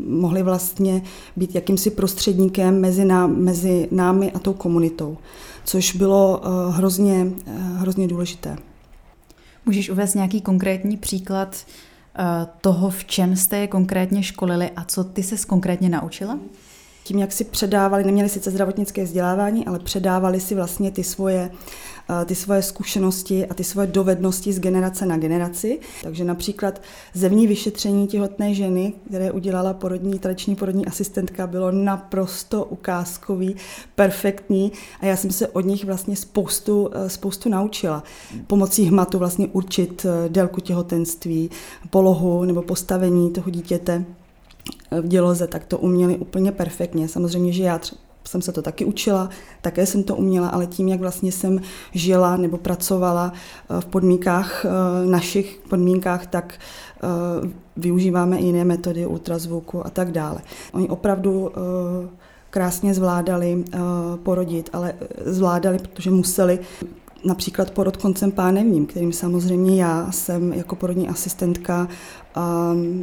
mohli 0.06 0.42
vlastně 0.42 1.02
být 1.36 1.54
jakýmsi 1.54 1.90
prostředníkem 1.90 2.80
mezi, 2.80 3.04
ná, 3.04 3.26
mezi 3.26 3.88
námi 3.90 4.32
a 4.32 4.38
tou 4.38 4.52
komunitou, 4.52 5.18
což 5.64 5.96
bylo 5.96 6.40
uh, 6.40 6.74
hrozně, 6.74 7.32
uh, 7.46 7.76
hrozně 7.76 8.08
důležité. 8.08 8.56
Můžeš 9.66 9.90
uvést 9.90 10.14
nějaký 10.14 10.40
konkrétní 10.40 10.96
příklad 10.96 11.56
toho, 12.60 12.90
v 12.90 13.04
čem 13.04 13.36
jste 13.36 13.58
je 13.58 13.66
konkrétně 13.66 14.22
školili 14.22 14.70
a 14.76 14.84
co 14.84 15.04
ty 15.04 15.22
se 15.22 15.46
konkrétně 15.46 15.88
naučila? 15.88 16.38
Tím, 17.08 17.18
jak 17.18 17.32
si 17.32 17.44
předávali, 17.44 18.04
neměli 18.04 18.28
sice 18.28 18.50
zdravotnické 18.50 19.04
vzdělávání, 19.04 19.66
ale 19.66 19.78
předávali 19.78 20.40
si 20.40 20.54
vlastně 20.54 20.90
ty 20.90 21.04
svoje 21.04 21.50
uh, 22.10 22.24
ty 22.24 22.34
svoje 22.34 22.62
zkušenosti 22.62 23.46
a 23.46 23.54
ty 23.54 23.64
svoje 23.64 23.86
dovednosti 23.86 24.52
z 24.52 24.60
generace 24.60 25.06
na 25.06 25.18
generaci. 25.18 25.80
Takže 26.02 26.24
například 26.24 26.82
zemní 27.14 27.46
vyšetření 27.46 28.06
těhotné 28.06 28.54
ženy, 28.54 28.92
které 29.08 29.32
udělala 29.32 29.72
porodní, 29.72 30.18
tradiční 30.18 30.56
porodní 30.56 30.86
asistentka, 30.86 31.46
bylo 31.46 31.70
naprosto 31.70 32.64
ukázkový, 32.64 33.56
perfektní 33.94 34.72
a 35.00 35.06
já 35.06 35.16
jsem 35.16 35.30
se 35.30 35.48
od 35.48 35.64
nich 35.64 35.84
vlastně 35.84 36.16
spoustu, 36.16 36.90
eh, 36.92 37.08
spoustu 37.08 37.48
naučila. 37.48 38.02
Pomocí 38.46 38.84
hmatu 38.84 39.18
vlastně 39.18 39.46
určit 39.46 40.06
eh, 40.08 40.28
délku 40.28 40.60
těhotenství, 40.60 41.50
polohu 41.90 42.44
nebo 42.44 42.62
postavení 42.62 43.30
toho 43.30 43.50
dítěte 43.50 44.04
v 44.90 45.08
děloze, 45.08 45.46
tak 45.46 45.66
to 45.66 45.78
uměli 45.78 46.16
úplně 46.16 46.52
perfektně. 46.52 47.08
Samozřejmě, 47.08 47.52
že 47.52 47.62
já 47.62 47.80
jsem 48.28 48.42
se 48.42 48.52
to 48.52 48.62
taky 48.62 48.84
učila, 48.84 49.28
také 49.60 49.86
jsem 49.86 50.02
to 50.02 50.16
uměla, 50.16 50.48
ale 50.48 50.66
tím, 50.66 50.88
jak 50.88 51.00
vlastně 51.00 51.32
jsem 51.32 51.60
žila 51.92 52.36
nebo 52.36 52.56
pracovala 52.56 53.32
eh, 53.32 53.80
v 53.80 53.86
podmínkách, 53.86 54.64
eh, 54.64 54.68
našich 55.06 55.60
podmínkách, 55.68 56.26
tak 56.26 56.54
eh, 56.54 57.08
využíváme 57.76 58.38
i 58.38 58.44
jiné 58.44 58.64
metody 58.64 59.06
ultrazvuku 59.06 59.86
a 59.86 59.90
tak 59.90 60.12
dále. 60.12 60.40
Oni 60.72 60.88
opravdu 60.88 61.52
krásně 62.50 62.94
zvládali 62.94 63.64
porodit, 64.22 64.70
ale 64.72 64.94
zvládali, 65.24 65.78
protože 65.78 66.10
museli 66.10 66.58
například 67.24 67.70
porod 67.70 67.96
koncem 67.96 68.32
pánevním, 68.32 68.86
kterým 68.86 69.12
samozřejmě 69.12 69.82
já 69.82 70.12
jsem 70.12 70.52
jako 70.52 70.76
porodní 70.76 71.08
asistentka 71.08 71.88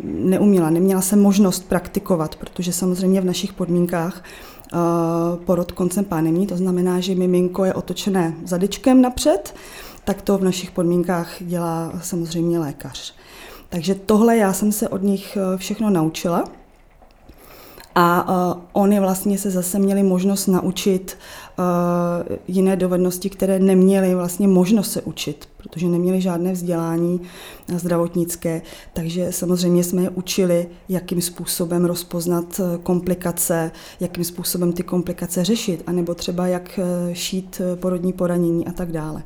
neuměla. 0.03 0.69
Neměla 0.69 1.01
jsem 1.01 1.21
možnost 1.21 1.69
praktikovat, 1.69 2.35
protože 2.35 2.73
samozřejmě 2.73 3.21
v 3.21 3.25
našich 3.25 3.53
podmínkách 3.53 4.23
porod 5.45 5.71
koncem 5.71 6.05
pánevní, 6.05 6.47
to 6.47 6.57
znamená, 6.57 6.99
že 6.99 7.15
miminko 7.15 7.65
je 7.65 7.73
otočené 7.73 8.35
zadečkem 8.45 9.01
napřed, 9.01 9.55
tak 10.03 10.21
to 10.21 10.37
v 10.37 10.43
našich 10.43 10.71
podmínkách 10.71 11.29
dělá 11.39 11.91
samozřejmě 12.01 12.59
lékař. 12.59 13.13
Takže 13.69 13.95
tohle 13.95 14.37
já 14.37 14.53
jsem 14.53 14.71
se 14.71 14.89
od 14.89 15.03
nich 15.03 15.37
e, 15.37 15.57
všechno 15.57 15.89
naučila. 15.89 16.43
A 17.97 18.29
uh, 18.55 18.61
oni 18.73 18.99
vlastně 18.99 19.37
se 19.37 19.51
zase 19.51 19.79
měli 19.79 20.03
možnost 20.03 20.47
naučit 20.47 21.17
uh, 21.59 22.35
jiné 22.47 22.75
dovednosti, 22.75 23.29
které 23.29 23.59
neměli 23.59 24.15
vlastně 24.15 24.47
možnost 24.47 24.91
se 24.91 25.01
učit, 25.01 25.49
protože 25.57 25.87
neměli 25.87 26.21
žádné 26.21 26.51
vzdělání 26.51 27.21
zdravotnické. 27.75 28.61
Takže 28.93 29.31
samozřejmě 29.31 29.83
jsme 29.83 30.01
je 30.01 30.09
učili, 30.09 30.67
jakým 30.89 31.21
způsobem 31.21 31.85
rozpoznat 31.85 32.61
komplikace, 32.83 33.71
jakým 33.99 34.23
způsobem 34.23 34.73
ty 34.73 34.83
komplikace 34.83 35.43
řešit, 35.43 35.83
anebo 35.87 36.15
třeba 36.15 36.47
jak 36.47 36.79
šít 37.13 37.61
porodní 37.75 38.13
poranění 38.13 38.67
a 38.67 38.71
tak 38.71 38.91
dále. 38.91 39.23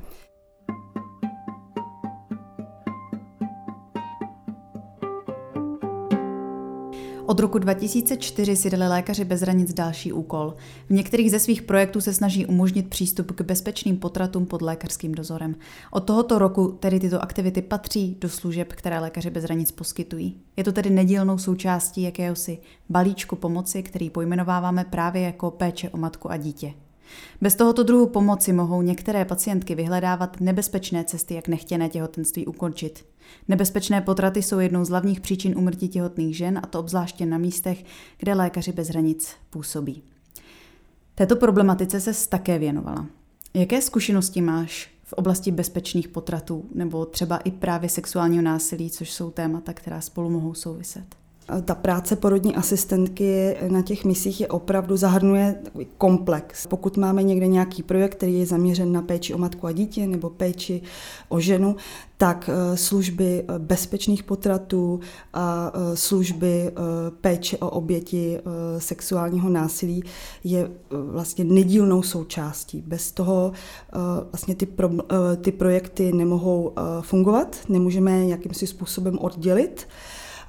Od 7.29 7.39
roku 7.39 7.59
2004 7.59 8.55
si 8.55 8.69
dali 8.69 8.87
lékaři 8.87 9.25
bez 9.25 9.41
hranic 9.41 9.73
další 9.73 10.13
úkol. 10.13 10.55
V 10.87 10.93
některých 10.93 11.31
ze 11.31 11.39
svých 11.39 11.61
projektů 11.61 12.01
se 12.01 12.13
snaží 12.13 12.45
umožnit 12.45 12.89
přístup 12.89 13.31
k 13.31 13.41
bezpečným 13.41 13.97
potratům 13.97 14.45
pod 14.45 14.61
lékařským 14.61 15.11
dozorem. 15.11 15.55
Od 15.91 15.99
tohoto 15.99 16.39
roku 16.39 16.77
tedy 16.79 16.99
tyto 16.99 17.23
aktivity 17.23 17.61
patří 17.61 18.17
do 18.21 18.29
služeb, 18.29 18.73
které 18.73 18.99
lékaři 18.99 19.29
bez 19.29 19.43
hranic 19.43 19.71
poskytují. 19.71 20.37
Je 20.57 20.63
to 20.63 20.71
tedy 20.71 20.89
nedílnou 20.89 21.37
součástí 21.37 22.01
jakéhosi 22.01 22.57
balíčku 22.89 23.35
pomoci, 23.35 23.83
který 23.83 24.09
pojmenováváme 24.09 24.85
právě 24.85 25.21
jako 25.21 25.51
péče 25.51 25.89
o 25.89 25.97
matku 25.97 26.31
a 26.31 26.37
dítě. 26.37 26.73
Bez 27.41 27.55
tohoto 27.55 27.83
druhu 27.83 28.07
pomoci 28.07 28.53
mohou 28.53 28.81
některé 28.81 29.25
pacientky 29.25 29.75
vyhledávat 29.75 30.41
nebezpečné 30.41 31.03
cesty, 31.03 31.33
jak 31.33 31.47
nechtěné 31.47 31.89
těhotenství 31.89 32.45
ukončit. 32.47 33.05
Nebezpečné 33.47 34.01
potraty 34.01 34.41
jsou 34.41 34.59
jednou 34.59 34.85
z 34.85 34.89
hlavních 34.89 35.21
příčin 35.21 35.57
umrtí 35.57 35.87
těhotných 35.87 36.37
žen, 36.37 36.59
a 36.63 36.67
to 36.67 36.79
obzvláště 36.79 37.25
na 37.25 37.37
místech, 37.37 37.85
kde 38.17 38.33
lékaři 38.33 38.71
bez 38.71 38.87
hranic 38.87 39.35
působí. 39.49 40.03
Této 41.15 41.35
problematice 41.35 41.99
se 42.01 42.29
také 42.29 42.59
věnovala. 42.59 43.05
Jaké 43.53 43.81
zkušenosti 43.81 44.41
máš 44.41 44.91
v 45.03 45.13
oblasti 45.13 45.51
bezpečných 45.51 46.07
potratů 46.07 46.65
nebo 46.73 47.05
třeba 47.05 47.37
i 47.37 47.51
právě 47.51 47.89
sexuálního 47.89 48.43
násilí, 48.43 48.89
což 48.89 49.11
jsou 49.11 49.31
témata, 49.31 49.73
která 49.73 50.01
spolu 50.01 50.29
mohou 50.29 50.53
souviset? 50.53 51.18
Ta 51.65 51.75
práce 51.75 52.15
porodní 52.15 52.55
asistentky 52.55 53.57
na 53.67 53.81
těch 53.81 54.05
misích 54.05 54.41
je 54.41 54.47
opravdu 54.47 54.97
zahrnuje 54.97 55.55
komplex. 55.97 56.67
Pokud 56.67 56.97
máme 56.97 57.23
někde 57.23 57.47
nějaký 57.47 57.83
projekt, 57.83 58.15
který 58.15 58.39
je 58.39 58.45
zaměřen 58.45 58.91
na 58.91 59.01
péči 59.01 59.33
o 59.33 59.37
matku 59.37 59.67
a 59.67 59.71
dítě 59.71 60.07
nebo 60.07 60.29
péči 60.29 60.81
o 61.29 61.39
ženu, 61.39 61.75
tak 62.19 62.49
eh, 62.49 62.77
služby 62.77 63.43
eh, 63.47 63.59
bezpečných 63.59 64.23
potratů 64.23 64.99
a 65.33 65.71
eh, 65.73 65.97
služby 65.97 66.71
péče 67.21 67.57
o 67.57 67.69
oběti 67.69 68.39
sexuálního 68.77 69.49
násilí 69.49 70.03
je 70.43 70.71
vlastně 70.89 71.43
nedílnou 71.43 72.01
součástí. 72.01 72.83
Bez 72.87 73.11
toho 73.11 73.51
vlastně 74.31 74.55
ty, 74.55 74.65
pro, 74.65 74.89
ty 75.41 75.51
projekty 75.51 76.13
nemohou 76.13 76.73
fungovat, 77.01 77.57
nemůžeme 77.69 78.27
jakýmsi 78.27 78.67
způsobem 78.67 79.19
oddělit. 79.19 79.87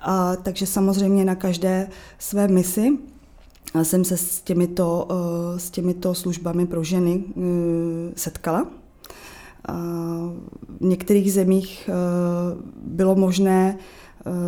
A, 0.00 0.36
takže 0.36 0.66
samozřejmě 0.66 1.24
na 1.24 1.34
každé 1.34 1.88
své 2.18 2.48
misi 2.48 2.98
jsem 3.82 4.04
se 4.04 4.16
s 4.16 4.40
těmito, 4.40 5.08
eh, 5.10 5.58
s 5.58 5.70
těmito 5.70 6.14
službami 6.14 6.66
pro 6.66 6.84
ženy 6.84 7.24
eh, 7.28 7.40
setkala. 8.16 8.66
V 10.80 10.84
některých 10.84 11.32
zemích 11.32 11.90
eh, 11.92 11.92
bylo 12.76 13.14
možné 13.14 13.78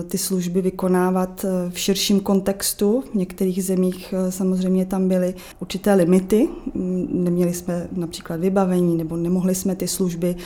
ty 0.09 0.19
služby 0.19 0.63
vykonávat 0.63 1.45
eh, 1.45 1.71
v 1.71 1.79
širším 1.79 2.21
kontextu. 2.21 3.05
V 3.13 3.15
některých 3.15 3.65
zemích 3.65 4.15
eh, 4.17 4.33
samozřejmě 4.33 4.87
tam 4.87 5.09
byly 5.09 5.35
určité 5.61 5.95
limity. 5.95 6.49
Mm, 6.75 7.09
neměli 7.11 7.55
jsme 7.55 7.89
například 7.93 8.41
vybavení 8.41 8.97
nebo 8.97 9.17
nemohli 9.17 9.55
jsme 9.55 9.77
ty 9.77 9.89
služby 9.89 10.37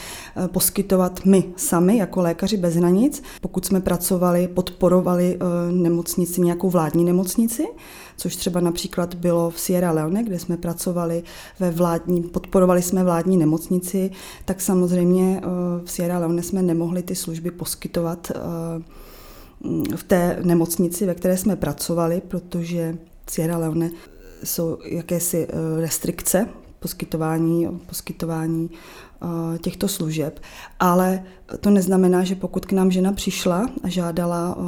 poskytovat 0.47 1.25
my 1.25 1.45
sami 1.57 1.97
jako 1.97 2.21
lékaři 2.21 2.57
bez 2.57 2.75
hranic. 2.75 3.23
Pokud 3.41 3.67
jsme 3.67 3.81
pracovali, 3.81 4.49
podporovali 4.49 5.39
nemocnici, 5.71 6.41
nějakou 6.41 6.71
vládní 6.71 7.05
nemocnici, 7.05 7.67
což 8.17 8.37
třeba 8.37 8.61
například 8.61 9.15
bylo 9.15 9.51
v 9.51 9.61
Sierra 9.61 9.93
Leone, 9.93 10.23
kde 10.23 10.39
jsme 10.39 10.57
pracovali 10.57 11.23
ve 11.61 11.71
vládní, 11.71 12.23
podporovali 12.23 12.83
jsme 12.83 13.05
vládní 13.05 13.37
nemocnici, 13.37 14.11
tak 14.45 14.61
samozřejmě 14.61 15.41
v 15.85 15.91
Sierra 15.91 16.19
Leone 16.19 16.43
jsme 16.43 16.63
nemohli 16.63 17.03
ty 17.03 17.15
služby 17.15 17.51
poskytovat 17.51 18.33
v 19.97 20.03
té 20.03 20.39
nemocnici, 20.43 21.07
ve 21.07 21.15
které 21.15 21.37
jsme 21.37 21.57
pracovali, 21.57 22.23
protože 22.29 22.99
Sierra 23.31 23.59
Leone 23.59 23.91
jsou 24.45 24.79
jakési 24.85 25.47
eh, 25.49 25.81
restrikce 25.81 26.49
poskytování, 26.81 27.69
poskytování 27.87 28.71
těchto 29.61 29.89
služeb. 29.89 30.41
Ale 30.81 31.23
to 31.61 31.71
neznamená, 31.71 32.25
že 32.25 32.35
pokud 32.35 32.67
k 32.67 32.73
nám 32.73 32.91
žena 32.91 33.13
přišla 33.13 33.71
a 33.83 33.89
žádala 33.89 34.57
eh, 34.59 34.63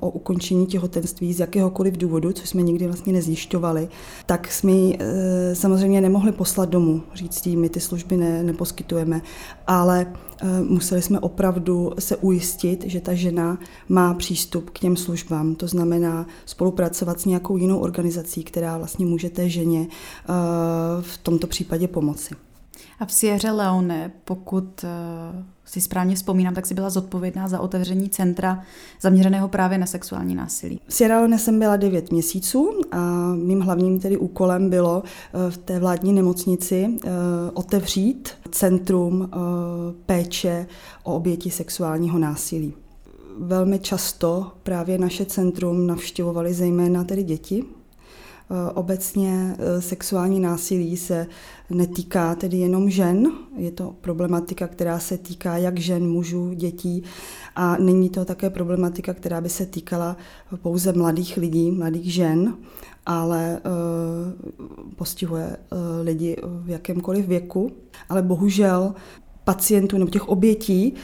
o 0.00 0.10
ukončení 0.10 0.66
těhotenství 0.66 1.32
z 1.32 1.40
jakéhokoliv 1.40 1.96
důvodu, 1.96 2.32
což 2.32 2.48
jsme 2.48 2.62
nikdy 2.62 2.86
vlastně 2.86 3.12
nezjišťovali, 3.12 3.88
tak 4.26 4.52
jsme 4.52 4.72
ji 4.72 4.98
eh, 5.00 5.54
samozřejmě 5.54 6.00
nemohli 6.00 6.32
poslat 6.32 6.68
domů, 6.68 7.02
říct 7.14 7.46
jí, 7.46 7.56
my 7.56 7.68
ty 7.68 7.80
služby 7.80 8.16
ne, 8.16 8.42
neposkytujeme, 8.42 9.20
ale 9.66 10.06
museli 10.68 11.02
jsme 11.02 11.20
opravdu 11.20 11.92
se 11.98 12.16
ujistit, 12.16 12.84
že 12.86 13.00
ta 13.00 13.14
žena 13.14 13.58
má 13.88 14.14
přístup 14.14 14.70
k 14.70 14.78
těm 14.78 14.96
službám. 14.96 15.54
To 15.54 15.66
znamená 15.66 16.26
spolupracovat 16.46 17.20
s 17.20 17.24
nějakou 17.24 17.56
jinou 17.56 17.78
organizací, 17.78 18.44
která 18.44 18.78
vlastně 18.78 19.06
může 19.06 19.30
té 19.30 19.48
ženě 19.48 19.86
v 21.00 21.18
tomto 21.18 21.46
případě 21.46 21.88
pomoci. 21.88 22.34
A 23.00 23.06
v 23.06 23.12
Sierra 23.12 23.52
Leone, 23.52 24.12
pokud 24.24 24.84
uh, 24.84 25.42
si 25.64 25.80
správně 25.80 26.14
vzpomínám, 26.14 26.54
tak 26.54 26.66
si 26.66 26.74
byla 26.74 26.90
zodpovědná 26.90 27.48
za 27.48 27.60
otevření 27.60 28.08
centra 28.08 28.62
zaměřeného 29.00 29.48
právě 29.48 29.78
na 29.78 29.86
sexuální 29.86 30.34
násilí. 30.34 30.80
V 30.88 30.94
Sierra 30.94 31.16
Leone 31.16 31.38
jsem 31.38 31.58
byla 31.58 31.76
9 31.76 32.12
měsíců 32.12 32.80
a 32.92 33.32
mým 33.34 33.60
hlavním 33.60 34.00
tedy 34.00 34.16
úkolem 34.16 34.70
bylo 34.70 35.02
eh, 35.04 35.50
v 35.50 35.56
té 35.56 35.78
vládní 35.78 36.12
nemocnici 36.12 36.88
eh, 37.04 37.08
otevřít 37.54 38.28
centrum 38.50 39.30
eh, 39.32 39.36
péče 40.06 40.66
o 41.02 41.14
oběti 41.14 41.50
sexuálního 41.50 42.18
násilí. 42.18 42.74
Velmi 43.38 43.78
často 43.78 44.52
právě 44.62 44.98
naše 44.98 45.24
centrum 45.24 45.86
navštěvovali 45.86 46.54
zejména 46.54 47.04
tedy 47.04 47.22
děti, 47.22 47.64
Eh, 47.64 47.81
obecně 48.74 49.56
eh, 49.58 49.80
sexuální 49.80 50.40
násilí 50.40 50.96
se 50.96 51.26
netýká 51.70 52.34
tedy 52.34 52.56
jenom 52.56 52.90
žen, 52.90 53.32
je 53.56 53.70
to 53.70 53.94
problematika, 54.00 54.68
která 54.68 54.98
se 54.98 55.18
týká 55.18 55.56
jak 55.56 55.80
žen, 55.80 56.08
mužů, 56.08 56.52
dětí. 56.52 57.02
A 57.56 57.76
není 57.76 58.10
to 58.10 58.24
také 58.24 58.50
problematika, 58.50 59.14
která 59.14 59.40
by 59.40 59.48
se 59.48 59.66
týkala 59.66 60.16
pouze 60.62 60.92
mladých 60.92 61.36
lidí, 61.36 61.70
mladých 61.70 62.14
žen, 62.14 62.54
ale 63.06 63.60
uh, 63.64 64.90
postihuje 64.96 65.56
lidi 66.02 66.36
v 66.44 66.70
jakémkoliv 66.70 67.28
věku. 67.28 67.72
Ale 68.08 68.22
bohužel 68.22 68.94
pacientů 69.44 69.98
nebo 69.98 70.10
těch 70.10 70.28
obětí 70.28 70.94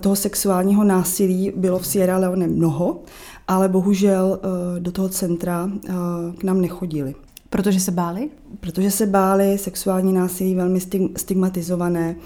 toho 0.00 0.16
sexuálního 0.16 0.84
násilí 0.84 1.52
bylo 1.56 1.78
v 1.78 1.86
Sierra 1.86 2.18
Leone 2.18 2.46
mnoho 2.46 3.02
ale 3.48 3.68
bohužel 3.68 4.40
eh, 4.42 4.80
do 4.80 4.92
toho 4.92 5.08
centra 5.08 5.70
eh, 5.74 5.92
k 6.38 6.44
nám 6.44 6.60
nechodili. 6.60 7.14
Protože 7.50 7.80
se 7.80 7.90
báli? 7.90 8.30
Protože 8.60 8.90
se 8.90 9.06
báli, 9.06 9.58
sexuální 9.58 10.12
násilí 10.12 10.54
velmi 10.54 10.80
stigmatizované 11.16 12.16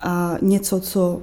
a 0.00 0.36
něco, 0.42 0.80
co 0.80 1.22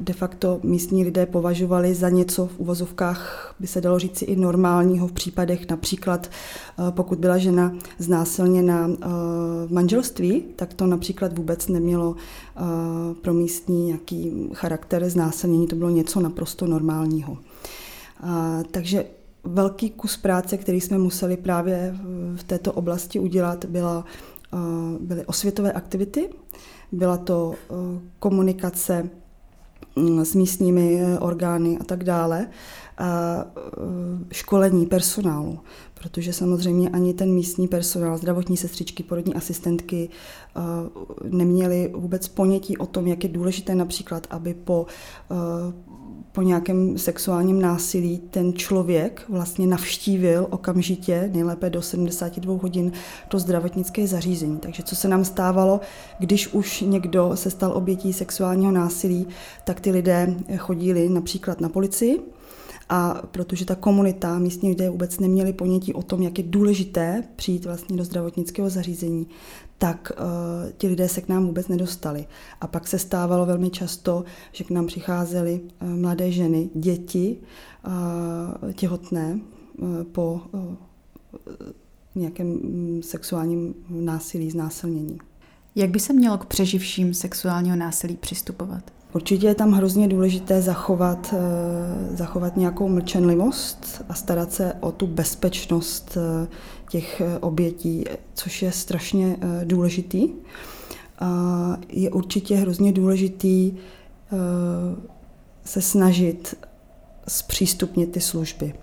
de 0.00 0.12
facto 0.12 0.60
místní 0.62 1.04
lidé 1.04 1.26
považovali 1.26 1.94
za 1.94 2.08
něco 2.08 2.46
v 2.46 2.58
uvozovkách, 2.58 3.54
by 3.60 3.66
se 3.66 3.80
dalo 3.80 3.98
říci 3.98 4.24
i 4.24 4.36
normálního 4.36 5.08
v 5.08 5.12
případech 5.12 5.70
například, 5.70 6.26
eh, 6.26 6.90
pokud 6.90 7.18
byla 7.18 7.38
žena 7.38 7.76
znásilněna 7.98 8.90
v 9.66 9.72
manželství, 9.72 10.44
tak 10.56 10.74
to 10.74 10.86
například 10.86 11.38
vůbec 11.38 11.68
nemělo 11.68 12.16
pro 13.22 13.34
místní 13.34 13.86
nějaký 13.86 14.50
charakter 14.54 15.10
znásilnění, 15.10 15.66
to 15.66 15.76
bylo 15.76 15.90
něco 15.90 16.20
naprosto 16.20 16.66
normálního. 16.66 17.38
A, 18.22 18.58
takže 18.70 19.04
velký 19.44 19.90
kus 19.90 20.16
práce, 20.16 20.56
který 20.56 20.80
jsme 20.80 20.98
museli 20.98 21.36
právě 21.36 21.94
v 22.36 22.42
této 22.42 22.72
oblasti 22.72 23.18
udělat, 23.18 23.64
byla, 23.64 24.04
byly 25.00 25.26
osvětové 25.26 25.72
aktivity, 25.72 26.28
byla 26.92 27.16
to 27.16 27.54
komunikace 28.18 29.10
s 30.22 30.34
místními 30.34 31.00
e, 31.00 31.18
orgány 31.18 31.78
a 31.80 31.84
tak 31.84 32.04
dále, 32.04 32.48
a 32.98 33.04
e, 33.06 34.34
školení 34.34 34.86
personálu, 34.86 35.58
protože 36.02 36.32
samozřejmě 36.32 36.90
ani 36.90 37.14
ten 37.14 37.32
místní 37.32 37.68
personál, 37.68 38.18
zdravotní 38.18 38.56
sestřičky, 38.56 39.02
porodní 39.02 39.34
asistentky 39.34 40.08
neměli 41.24 41.92
vůbec 41.96 42.28
ponětí 42.28 42.76
o 42.76 42.86
tom, 42.86 43.06
jak 43.06 43.24
je 43.24 43.30
důležité 43.30 43.74
například, 43.74 44.26
aby 44.30 44.54
po 44.54 44.86
po 46.32 46.42
nějakém 46.42 46.98
sexuálním 46.98 47.62
násilí 47.62 48.18
ten 48.30 48.52
člověk 48.52 49.24
vlastně 49.28 49.66
navštívil 49.66 50.46
okamžitě, 50.50 51.30
nejlépe 51.32 51.70
do 51.70 51.82
72 51.82 52.58
hodin, 52.62 52.92
to 53.28 53.38
zdravotnické 53.38 54.06
zařízení. 54.06 54.58
Takže 54.58 54.82
co 54.82 54.96
se 54.96 55.08
nám 55.08 55.24
stávalo, 55.24 55.80
když 56.18 56.48
už 56.48 56.80
někdo 56.80 57.30
se 57.34 57.50
stal 57.50 57.72
obětí 57.72 58.12
sexuálního 58.12 58.72
násilí, 58.72 59.26
tak 59.64 59.80
ty 59.80 59.90
lidé 59.90 60.36
chodili 60.56 61.08
například 61.08 61.60
na 61.60 61.68
policii, 61.68 62.20
a 62.94 63.22
protože 63.30 63.64
ta 63.64 63.74
komunita, 63.74 64.38
místní 64.38 64.68
lidé 64.68 64.90
vůbec 64.90 65.20
neměli 65.20 65.52
ponětí 65.52 65.94
o 65.94 66.02
tom, 66.02 66.22
jak 66.22 66.38
je 66.38 66.44
důležité 66.44 67.24
přijít 67.36 67.64
vlastně 67.64 67.96
do 67.96 68.04
zdravotnického 68.04 68.70
zařízení, 68.70 69.26
tak 69.78 70.12
uh, 70.16 70.70
ti 70.76 70.88
lidé 70.88 71.08
se 71.08 71.20
k 71.20 71.28
nám 71.28 71.46
vůbec 71.46 71.68
nedostali. 71.68 72.26
A 72.60 72.66
pak 72.66 72.88
se 72.88 72.98
stávalo 72.98 73.46
velmi 73.46 73.70
často, 73.70 74.24
že 74.52 74.64
k 74.64 74.70
nám 74.70 74.86
přicházely 74.86 75.60
uh, 75.60 75.88
mladé 75.88 76.32
ženy, 76.32 76.70
děti 76.74 77.36
uh, 77.86 78.72
těhotné 78.72 79.40
uh, 79.78 80.02
po 80.02 80.40
uh, 80.52 80.60
nějakém 82.14 82.52
um, 82.52 83.02
sexuálním 83.02 83.74
násilí, 83.88 84.50
znásilnění. 84.50 85.18
Jak 85.74 85.90
by 85.90 86.00
se 86.00 86.12
mělo 86.12 86.38
k 86.38 86.46
přeživším 86.46 87.14
sexuálního 87.14 87.76
násilí 87.76 88.16
přistupovat? 88.16 89.01
Určitě 89.14 89.46
je 89.46 89.54
tam 89.54 89.72
hrozně 89.72 90.08
důležité 90.08 90.62
zachovat, 90.62 91.34
zachovat 92.10 92.56
nějakou 92.56 92.88
mlčenlivost 92.88 94.04
a 94.08 94.14
starat 94.14 94.52
se 94.52 94.72
o 94.80 94.92
tu 94.92 95.06
bezpečnost 95.06 96.18
těch 96.92 97.20
eh, 97.20 97.38
obětí, 97.38 98.04
což 98.34 98.62
je 98.62 98.72
strašně 98.72 99.36
eh, 99.40 99.64
důležitý. 99.64 100.28
A 101.18 101.76
je 101.88 102.10
určitě 102.10 102.56
hrozně 102.56 102.92
důležitý 102.92 103.72
eh, 103.72 104.36
se 105.64 105.82
snažit 105.82 106.54
zpřístupnit 107.28 108.12
ty 108.12 108.20
služby. 108.20 108.74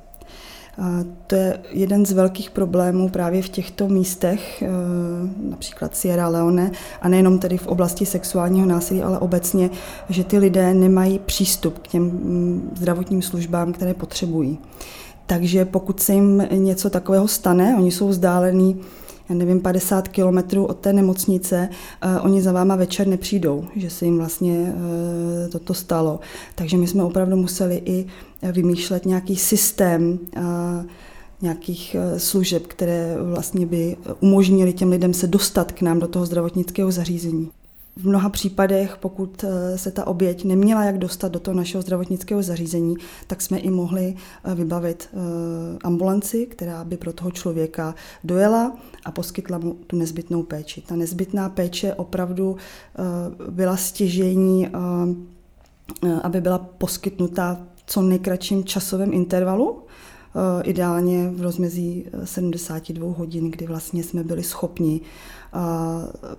To 1.28 1.36
je 1.36 1.60
jeden 1.70 2.06
z 2.06 2.12
velkých 2.12 2.52
problémů 2.52 3.10
právě 3.10 3.42
v 3.42 3.50
těchto 3.50 3.88
místech, 3.88 4.64
například 5.50 5.96
Sierra 5.96 6.28
Leone, 6.28 6.72
a 7.02 7.10
nejenom 7.10 7.40
tedy 7.40 7.58
v 7.58 7.68
oblasti 7.68 8.06
sexuálního 8.06 8.66
násilí, 8.66 9.02
ale 9.02 9.20
obecně, 9.20 9.70
že 10.10 10.24
ty 10.24 10.38
lidé 10.38 10.74
nemají 10.74 11.20
přístup 11.20 11.80
k 11.80 11.88
těm 11.88 12.04
mm, 12.04 12.72
zdravotním 12.76 13.22
službám, 13.22 13.74
které 13.74 13.94
potřebují. 13.94 14.60
Takže 15.26 15.66
pokud 15.66 16.00
se 16.00 16.14
jim 16.14 16.48
něco 16.52 16.90
takového 16.90 17.28
stane, 17.28 17.76
oni 17.78 17.92
jsou 17.92 18.08
vzdálení 18.08 18.82
já 19.30 19.36
nevím, 19.36 19.62
50 19.62 20.08
kilometrů 20.08 20.66
od 20.66 20.80
té 20.80 20.94
nemocnice, 20.94 21.70
uh, 22.06 22.26
oni 22.26 22.42
za 22.42 22.52
váma 22.52 22.76
večer 22.76 23.08
nepřijdou, 23.08 23.66
že 23.76 23.90
se 23.90 24.06
jim 24.06 24.18
vlastně 24.18 24.74
uh, 24.76 25.52
toto 25.52 25.74
stalo. 25.74 26.20
Takže 26.56 26.78
my 26.78 26.88
jsme 26.88 27.04
opravdu 27.04 27.36
museli 27.36 27.82
i 27.86 28.06
vymýšlet 28.42 29.06
nějaký 29.06 29.36
systém 29.36 30.20
uh, 30.38 30.44
nějakých 31.42 31.96
služeb, 32.18 32.68
které 32.68 33.18
vlastně 33.22 33.66
by 33.66 33.98
umožnili 34.20 34.74
těm 34.74 34.90
lidem 34.90 35.14
se 35.14 35.28
dostat 35.28 35.72
k 35.72 35.82
nám 35.82 36.00
do 36.00 36.08
toho 36.08 36.26
zdravotnického 36.26 36.92
zařízení. 36.92 37.52
V 37.98 38.08
mnoha 38.08 38.30
případech, 38.30 38.98
pokud 38.98 39.44
eh, 39.44 39.78
se 39.78 39.92
ta 39.92 40.08
oběť 40.08 40.46
neměla 40.46 40.84
jak 40.84 40.98
dostat 40.98 41.32
do 41.32 41.40
toho 41.40 41.58
našeho 41.58 41.82
zdravotnického 41.82 42.44
zařízení, 42.44 42.96
tak 43.28 43.42
jsme 43.42 43.58
i 43.58 43.70
mohli 43.70 44.16
eh, 44.44 44.56
vybavit 44.56 45.10
eh, 45.14 45.18
ambulanci, 45.84 46.46
která 46.46 46.84
by 46.84 46.98
pro 46.98 47.14
toho 47.14 47.32
člověka 47.32 47.96
dojela 48.24 48.78
a 49.06 49.12
poskytla 49.12 49.58
mu 49.58 49.74
tu 49.74 49.96
nezbytnou 49.96 50.44
péči. 50.44 50.82
Ta 50.82 50.96
nezbytná 50.96 51.50
péče 51.50 51.94
opravdu 51.94 52.58
byla 53.50 53.78
stěžení, 53.78 54.68
aby 56.24 56.42
byla 56.42 56.58
poskytnuta 56.58 57.60
co 57.86 58.02
nejkratším 58.02 58.64
časovém 58.64 59.14
intervalu, 59.14 59.84
ideálně 60.64 61.30
v 61.30 61.42
rozmezí 61.42 62.06
72 62.24 63.14
hodin, 63.18 63.52
kdy 63.52 63.68
vlastně 63.68 64.04
jsme 64.04 64.24
byli 64.24 64.44
schopni 64.44 65.02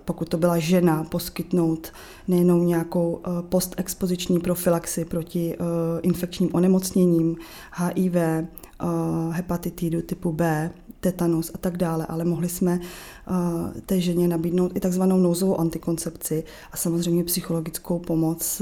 pokud 0.05 0.29
to 0.29 0.37
byla 0.37 0.59
žena, 0.59 1.03
poskytnout 1.03 1.91
nejenom 2.27 2.67
nějakou 2.67 3.21
postexpoziční 3.49 4.39
profilaxi 4.39 5.05
proti 5.05 5.57
infekčním 6.01 6.49
onemocněním, 6.53 7.35
HIV, 7.71 8.15
hepatitidu 9.31 10.01
typu 10.01 10.31
B, 10.31 10.71
tetanus 10.99 11.51
a 11.53 11.57
tak 11.57 11.77
dále, 11.77 12.05
ale 12.05 12.25
mohli 12.25 12.49
jsme 12.49 12.79
té 13.85 14.01
ženě 14.01 14.27
nabídnout 14.27 14.71
i 14.75 14.79
takzvanou 14.79 15.17
nouzovou 15.17 15.59
antikoncepci 15.59 16.43
a 16.71 16.77
samozřejmě 16.77 17.23
psychologickou 17.23 17.99
pomoc 17.99 18.61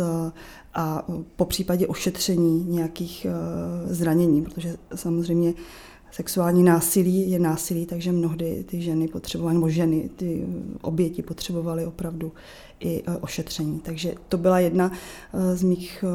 a 0.80 1.06
po 1.36 1.46
případě 1.46 1.88
ošetření 1.88 2.66
nějakých 2.66 3.28
zranění, 3.86 4.42
protože 4.42 4.78
samozřejmě 4.96 5.54
sexuální 6.12 6.64
násilí 6.64 7.32
je 7.32 7.40
násilí, 7.40 7.86
takže 7.86 8.12
mnohdy 8.12 8.64
ty 8.68 8.82
ženy 8.82 9.08
potřebovaly, 9.08 9.56
nebo 9.56 9.70
ženy, 9.70 10.10
ty 10.16 10.46
oběti 10.82 11.22
potřebovaly 11.22 11.86
opravdu 11.86 12.32
i 12.80 13.04
e, 13.08 13.18
ošetření. 13.18 13.80
Takže 13.80 14.14
to 14.30 14.38
byla 14.38 14.60
jedna 14.60 14.92
e, 15.34 15.56
z 15.56 15.64
mých, 15.64 16.06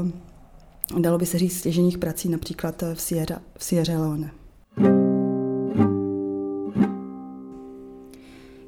dalo 0.98 1.18
by 1.18 1.26
se 1.26 1.38
říct, 1.38 1.56
stěženích 1.56 1.98
prací 1.98 2.28
například 2.28 2.82
v 2.94 3.00
Sierra, 3.00 3.38
v 3.58 3.64
Sierra 3.64 4.00
Leone. 4.00 4.30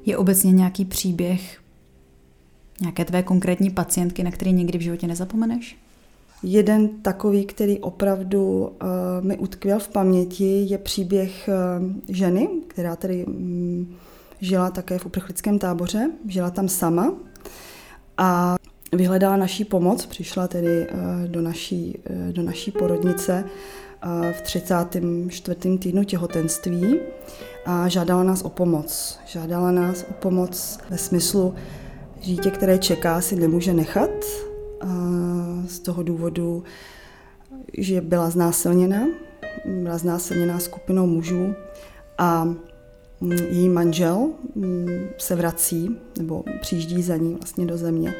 Je 0.05 0.17
obecně 0.17 0.51
nějaký 0.51 0.85
příběh 0.85 1.61
nějaké 2.81 3.05
tvé 3.05 3.23
konkrétní 3.23 3.69
pacientky, 3.69 4.23
na 4.23 4.31
který 4.31 4.53
nikdy 4.53 4.77
v 4.77 4.81
životě 4.81 5.07
nezapomeneš? 5.07 5.86
Jeden 6.43 6.89
takový, 7.01 7.45
který 7.45 7.79
opravdu 7.79 8.59
uh, 8.59 8.67
mi 9.21 9.37
utkvěl 9.37 9.79
v 9.79 9.87
paměti, 9.87 10.65
je 10.69 10.77
příběh 10.77 11.49
uh, 11.49 11.85
ženy, 12.15 12.49
která 12.67 12.95
tedy 12.95 13.25
um, 13.25 13.95
žila 14.41 14.71
také 14.71 14.99
v 14.99 15.05
uprchlickém 15.05 15.59
táboře, 15.59 16.11
žila 16.27 16.49
tam 16.49 16.69
sama 16.69 17.13
a 18.17 18.55
vyhledala 18.93 19.37
naší 19.37 19.65
pomoc, 19.65 20.05
přišla 20.05 20.47
tedy 20.47 20.87
do 21.27 21.41
naší, 21.41 21.99
do 22.31 22.43
naší 22.43 22.71
porodnice 22.71 23.43
v 24.31 24.41
34. 24.41 25.77
týdnu 25.77 26.03
těhotenství 26.03 26.99
a 27.65 27.87
žádala 27.87 28.23
nás 28.23 28.41
o 28.41 28.49
pomoc. 28.49 29.19
Žádala 29.25 29.71
nás 29.71 30.05
o 30.09 30.13
pomoc 30.13 30.79
ve 30.89 30.97
smyslu, 30.97 31.53
dítě, 32.23 32.51
které 32.51 32.77
čeká, 32.77 33.21
si 33.21 33.35
nemůže 33.35 33.73
nechat 33.73 34.09
toho 35.87 36.03
důvodu, 36.03 36.63
že 37.77 38.01
byla 38.01 38.29
znásilněna, 38.29 39.07
byla 39.65 39.97
znásilněná 39.97 40.59
skupinou 40.59 41.07
mužů 41.07 41.55
a 42.17 42.43
mm, 42.43 43.31
její 43.31 43.69
manžel 43.69 44.29
mm, 44.55 44.87
se 45.17 45.35
vrací 45.35 45.97
nebo 46.17 46.43
přijíždí 46.61 47.03
za 47.03 47.15
ní 47.15 47.35
vlastně 47.35 47.65
do 47.65 47.77
země 47.77 48.13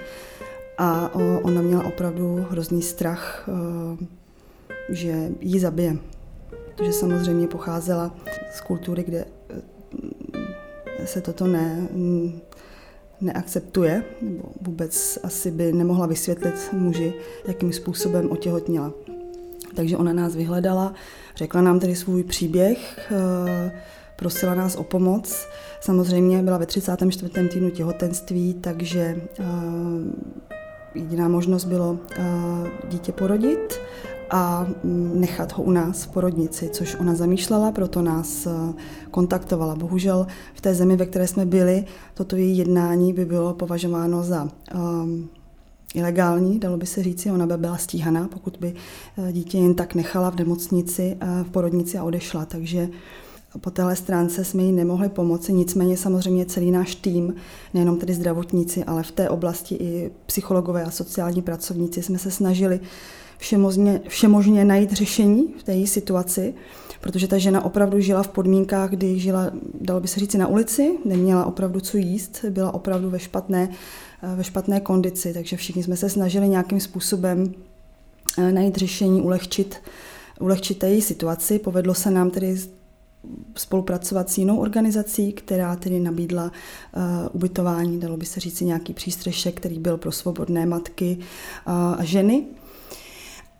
a 0.77 1.12
ona 1.43 1.62
měla 1.62 1.84
opravdu 1.84 2.45
hrozný 2.49 2.82
strach, 2.82 3.49
že 4.89 5.30
ji 5.41 5.60
zabije. 5.60 5.97
Protože 6.75 6.93
samozřejmě 6.93 7.47
pocházela 7.47 8.15
z 8.51 8.62
kultury, 8.62 9.03
kde 9.03 9.25
se 11.06 11.21
toto 11.21 11.47
ne, 11.47 11.88
neakceptuje, 13.21 14.03
nebo 14.21 14.43
vůbec 14.62 15.19
asi 15.23 15.51
by 15.51 15.73
nemohla 15.73 16.08
vysvětlit 16.08 16.69
muži, 16.71 17.13
jakým 17.47 17.73
způsobem 17.73 18.32
otěhotněla. 18.32 18.93
Takže 19.75 19.97
ona 19.97 20.13
nás 20.13 20.36
vyhledala, 20.36 20.93
řekla 21.36 21.62
nám 21.62 21.80
tedy 21.80 21.95
svůj 21.95 22.23
příběh, 22.23 23.12
eh, 23.12 23.71
prosila 24.15 24.56
nás 24.56 24.75
o 24.75 24.84
pomoc. 24.84 25.47
Samozřejmě 25.82 26.43
byla 26.43 26.58
ve 26.58 26.65
34. 26.65 27.49
týdnu 27.49 27.69
těhotenství, 27.69 28.53
takže 28.53 29.21
eh, 29.39 29.43
jediná 30.95 31.27
možnost 31.27 31.65
bylo 31.65 31.99
eh, 32.12 32.23
dítě 32.89 33.12
porodit 33.12 33.80
a 34.30 34.68
nechat 35.13 35.54
ho 35.54 35.63
u 35.63 35.72
nás 35.72 36.04
v 36.04 36.08
porodnici, 36.08 36.70
což 36.70 36.96
ona 36.96 37.16
zamýšlela, 37.16 37.72
proto 37.72 38.02
nás 38.02 38.46
eh, 38.46 38.74
kontaktovala. 39.12 39.76
Bohužel 39.76 40.28
v 40.54 40.62
té 40.62 40.76
zemi, 40.76 40.96
ve 40.96 41.06
které 41.06 41.28
jsme 41.28 41.46
byli, 41.46 41.86
toto 42.13 42.36
její 42.36 42.58
jednání 42.58 43.13
by 43.13 43.26
bylo 43.26 43.54
považováno 43.54 44.24
za 44.24 44.50
um, 44.76 45.30
ilegální, 45.96 46.60
dalo 46.60 46.78
by 46.78 46.86
se 46.86 47.04
říci, 47.04 47.32
ona 47.32 47.46
by 47.48 47.58
byla 47.58 47.78
stíhaná, 47.78 48.28
pokud 48.28 48.58
by 48.60 48.74
eh, 49.18 49.32
dítě 49.32 49.58
jen 49.58 49.74
tak 49.74 49.96
nechala 49.96 50.32
v 50.32 50.36
nemocnici, 50.36 51.18
v 51.44 51.50
porodnici 51.50 51.98
a 51.98 52.04
odešla. 52.04 52.46
Takže 52.46 52.90
po 53.62 53.72
téhle 53.72 53.96
stránce 53.96 54.46
jsme 54.46 54.63
jí 54.63 54.72
nemohli 54.72 55.10
pomoci, 55.10 55.54
nicméně 55.54 55.98
samozřejmě 55.98 56.46
celý 56.46 56.72
náš 56.72 56.96
tým, 56.96 57.36
nejenom 57.74 57.98
tedy 57.98 58.13
zdravotníci, 58.13 58.84
ale 58.84 59.04
v 59.04 59.12
té 59.12 59.30
oblasti 59.30 59.76
i 59.76 60.12
psychologové 60.26 60.84
a 60.84 60.92
sociální 60.92 61.42
pracovníci 61.42 62.02
jsme 62.04 62.18
se 62.18 62.32
snažili 62.32 62.80
všemožně, 63.38 64.02
všemožně 64.08 64.65
najít 64.65 64.91
řešení 64.91 65.54
v 65.60 65.63
té 65.63 65.73
její 65.73 65.88
situaci, 65.88 66.54
protože 67.02 67.28
ta 67.28 67.38
žena 67.38 67.65
opravdu 67.65 68.00
žila 68.00 68.23
v 68.23 68.28
podmínkách, 68.28 68.89
kdy 68.89 69.19
žila, 69.19 69.52
dalo 69.82 70.00
by 70.00 70.08
se 70.08 70.19
říci, 70.19 70.38
na 70.38 70.47
ulici, 70.47 70.97
neměla 71.06 71.45
opravdu 71.45 71.80
co 71.80 71.97
jíst, 71.97 72.45
byla 72.50 72.73
opravdu 72.73 73.10
ve 73.10 73.19
špatné, 73.19 73.69
eh, 74.23 74.36
ve 74.36 74.43
špatné 74.43 74.80
kondici, 74.80 75.34
takže 75.34 75.58
všichni 75.58 75.84
jsme 75.84 75.97
se 75.97 76.10
snažili 76.10 76.50
nějakým 76.50 76.80
způsobem 76.80 77.54
eh, 78.38 78.52
najít 78.52 78.76
řešení, 78.76 79.21
ulehčit, 79.21 79.76
ulehčit 80.39 80.84
její 80.84 81.02
situaci. 81.02 81.60
Povedlo 81.60 81.93
se 81.93 82.12
nám 82.12 82.30
tedy 82.30 82.58
spolupracovat 83.56 84.30
s 84.30 84.38
jinou 84.38 84.60
organizací, 84.60 85.34
která 85.34 85.76
tedy 85.76 86.00
nabídla 86.00 86.43
uh, 86.43 87.02
ubytování, 87.32 88.00
dalo 88.00 88.17
by 88.17 88.26
se 88.26 88.39
říci 88.39 88.65
nějaký 88.65 88.93
přístřešek, 88.93 89.56
který 89.56 89.80
byl 89.80 89.97
pro 89.97 90.12
svobodné 90.12 90.65
matky 90.65 91.17
uh, 91.19 91.73
a 91.73 92.04
ženy. 92.04 92.45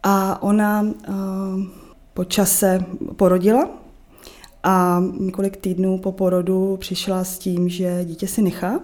A 0.03 0.41
ona 0.41 0.81
uh, 0.81 0.88
po 2.13 2.25
čase 2.25 2.86
porodila 3.15 3.69
a 4.63 5.03
několik 5.19 5.57
týdnů 5.57 5.97
po 5.97 6.12
porodu 6.12 6.77
přišla 6.77 7.23
s 7.23 7.38
tím, 7.38 7.69
že 7.69 8.05
dítě 8.05 8.27
si 8.27 8.41
nechá 8.41 8.79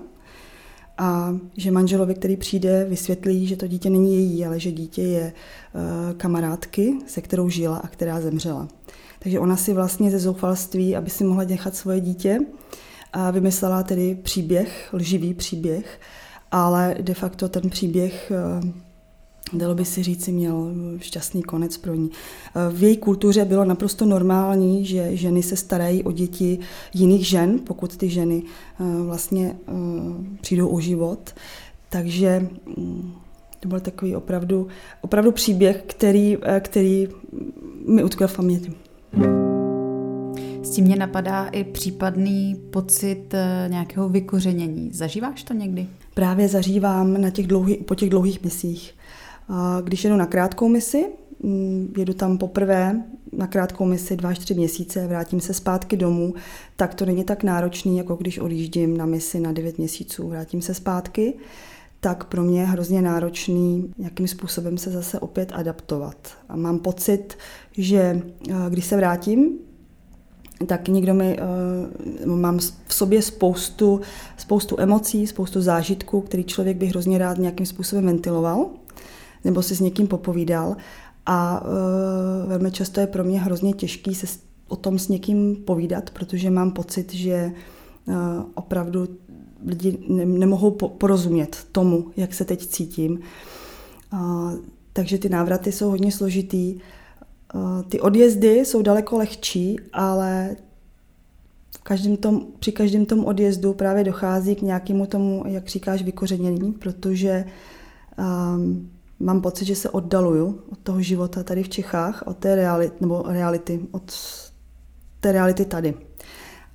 a 0.97 1.35
že 1.57 1.71
manželovi, 1.71 2.15
který 2.15 2.37
přijde, 2.37 2.85
vysvětlí, 2.89 3.47
že 3.47 3.55
to 3.55 3.67
dítě 3.67 3.89
není 3.89 4.15
její, 4.15 4.45
ale 4.45 4.59
že 4.59 4.71
dítě 4.71 5.01
je 5.01 5.33
uh, 5.33 6.17
kamarádky, 6.17 6.97
se 7.07 7.21
kterou 7.21 7.49
žila 7.49 7.77
a 7.77 7.87
která 7.87 8.21
zemřela. 8.21 8.67
Takže 9.19 9.39
ona 9.39 9.57
si 9.57 9.73
vlastně 9.73 10.11
ze 10.11 10.19
zoufalství, 10.19 10.95
aby 10.95 11.09
si 11.09 11.23
mohla 11.23 11.43
nechat 11.43 11.75
svoje 11.75 11.99
dítě, 11.99 12.39
a 13.13 13.31
vymyslela 13.31 13.83
tedy 13.83 14.15
příběh, 14.15 14.89
lživý 14.93 15.33
příběh, 15.33 15.99
ale 16.51 16.95
de 17.01 17.13
facto 17.13 17.49
ten 17.49 17.69
příběh 17.69 18.31
uh, 18.63 18.69
dalo 19.53 19.75
by 19.75 19.85
si 19.85 20.03
říci, 20.03 20.31
měl 20.31 20.73
šťastný 20.97 21.43
konec 21.43 21.77
pro 21.77 21.95
ní. 21.95 22.09
V 22.71 22.83
její 22.83 22.97
kultuře 22.97 23.45
bylo 23.45 23.65
naprosto 23.65 24.05
normální, 24.05 24.85
že 24.85 25.17
ženy 25.17 25.43
se 25.43 25.55
starají 25.55 26.03
o 26.03 26.11
děti 26.11 26.59
jiných 26.93 27.27
žen, 27.27 27.59
pokud 27.59 27.97
ty 27.97 28.09
ženy 28.09 28.43
eh, 28.43 28.83
vlastně 29.03 29.55
eh, 29.67 29.71
přijdou 30.41 30.67
o 30.67 30.79
život. 30.79 31.35
Takže 31.89 32.47
mm, 32.77 33.13
to 33.59 33.69
byl 33.69 33.79
takový 33.79 34.15
opravdu, 34.15 34.67
opravdu 35.01 35.31
příběh, 35.31 35.83
který, 35.87 36.37
eh, 36.43 36.59
který 36.59 37.07
mi 37.87 38.03
utkvěl 38.03 38.27
v 38.27 38.35
paměti. 38.35 38.71
S 40.63 40.69
tím 40.69 40.85
mě 40.85 40.95
napadá 40.95 41.45
i 41.45 41.63
případný 41.63 42.55
pocit 42.69 43.33
nějakého 43.67 44.09
vykořenění. 44.09 44.89
Zažíváš 44.93 45.43
to 45.43 45.53
někdy? 45.53 45.87
Právě 46.13 46.47
zažívám 46.47 47.21
na 47.21 47.29
těch 47.29 47.47
dlouhý, 47.47 47.75
po 47.75 47.95
těch 47.95 48.09
dlouhých 48.09 48.43
misích. 48.43 48.93
Když 49.83 50.03
jedu 50.03 50.17
na 50.17 50.25
krátkou 50.25 50.67
misi, 50.67 51.05
mm, 51.43 51.93
jedu 51.97 52.13
tam 52.13 52.37
poprvé 52.37 53.03
na 53.31 53.47
krátkou 53.47 53.85
misi 53.85 54.15
dva 54.15 54.29
až 54.29 54.39
tři 54.39 54.53
měsíce, 54.53 55.07
vrátím 55.07 55.41
se 55.41 55.53
zpátky 55.53 55.97
domů, 55.97 56.33
tak 56.75 56.95
to 56.95 57.05
není 57.05 57.23
tak 57.23 57.43
náročný, 57.43 57.97
jako 57.97 58.15
když 58.15 58.39
odjíždím 58.39 58.97
na 58.97 59.05
misi 59.05 59.39
na 59.39 59.51
devět 59.51 59.77
měsíců, 59.77 60.29
vrátím 60.29 60.61
se 60.61 60.73
zpátky, 60.73 61.33
tak 61.99 62.23
pro 62.23 62.43
mě 62.43 62.59
je 62.59 62.65
hrozně 62.65 63.01
náročný, 63.01 63.93
jakým 63.97 64.27
způsobem 64.27 64.77
se 64.77 64.89
zase 64.89 65.19
opět 65.19 65.51
adaptovat. 65.55 66.17
A 66.49 66.55
mám 66.55 66.79
pocit, 66.79 67.37
že 67.71 68.21
když 68.69 68.85
se 68.85 68.97
vrátím, 68.97 69.59
tak 70.67 70.87
někdo 70.87 71.13
mi, 71.13 71.39
uh, 72.25 72.35
mám 72.35 72.59
v 72.87 72.93
sobě 72.93 73.21
spoustu, 73.21 74.01
spoustu 74.37 74.79
emocí, 74.79 75.27
spoustu 75.27 75.61
zážitků, 75.61 76.21
který 76.21 76.43
člověk 76.43 76.77
by 76.77 76.85
hrozně 76.85 77.17
rád 77.17 77.37
nějakým 77.37 77.65
způsobem 77.65 78.05
ventiloval 78.05 78.69
nebo 79.43 79.61
si 79.61 79.75
s 79.75 79.79
někým 79.79 80.07
popovídal. 80.07 80.75
A 81.25 81.61
uh, 81.61 82.49
velmi 82.49 82.71
často 82.71 82.99
je 82.99 83.07
pro 83.07 83.23
mě 83.23 83.39
hrozně 83.39 83.73
těžký 83.73 84.15
se 84.15 84.27
o 84.67 84.75
tom 84.75 84.99
s 84.99 85.07
někým 85.07 85.55
povídat, 85.55 86.09
protože 86.09 86.49
mám 86.49 86.71
pocit, 86.71 87.13
že 87.13 87.51
uh, 88.05 88.15
opravdu 88.55 89.07
lidi 89.65 89.97
ne, 90.07 90.25
nemohou 90.25 90.71
po, 90.71 90.89
porozumět 90.89 91.67
tomu, 91.71 92.11
jak 92.17 92.33
se 92.33 92.45
teď 92.45 92.67
cítím. 92.67 93.19
Uh, 94.13 94.53
takže 94.93 95.17
ty 95.17 95.29
návraty 95.29 95.71
jsou 95.71 95.89
hodně 95.89 96.11
složitý. 96.11 96.75
Uh, 97.53 97.81
ty 97.83 97.99
odjezdy 97.99 98.55
jsou 98.55 98.81
daleko 98.81 99.17
lehčí, 99.17 99.77
ale 99.93 100.55
v 101.79 101.83
každém 101.83 102.17
tom, 102.17 102.47
při 102.59 102.71
každém 102.71 103.05
tom 103.05 103.25
odjezdu 103.25 103.73
právě 103.73 104.03
dochází 104.03 104.55
k 104.55 104.61
nějakému 104.61 105.05
tomu, 105.05 105.43
jak 105.47 105.67
říkáš, 105.67 106.03
vykořenění, 106.03 106.71
protože 106.71 107.45
um, 108.17 108.89
mám 109.23 109.41
pocit, 109.41 109.65
že 109.65 109.75
se 109.75 109.89
oddaluju 109.89 110.61
od 110.71 110.79
toho 110.79 111.01
života 111.01 111.43
tady 111.43 111.63
v 111.63 111.69
Čechách, 111.69 112.23
od 112.25 112.37
té 112.37 112.55
reality, 112.55 112.95
nebo 113.01 113.23
reality, 113.27 113.79
od 113.91 114.13
té 115.19 115.31
reality 115.31 115.65
tady. 115.65 115.93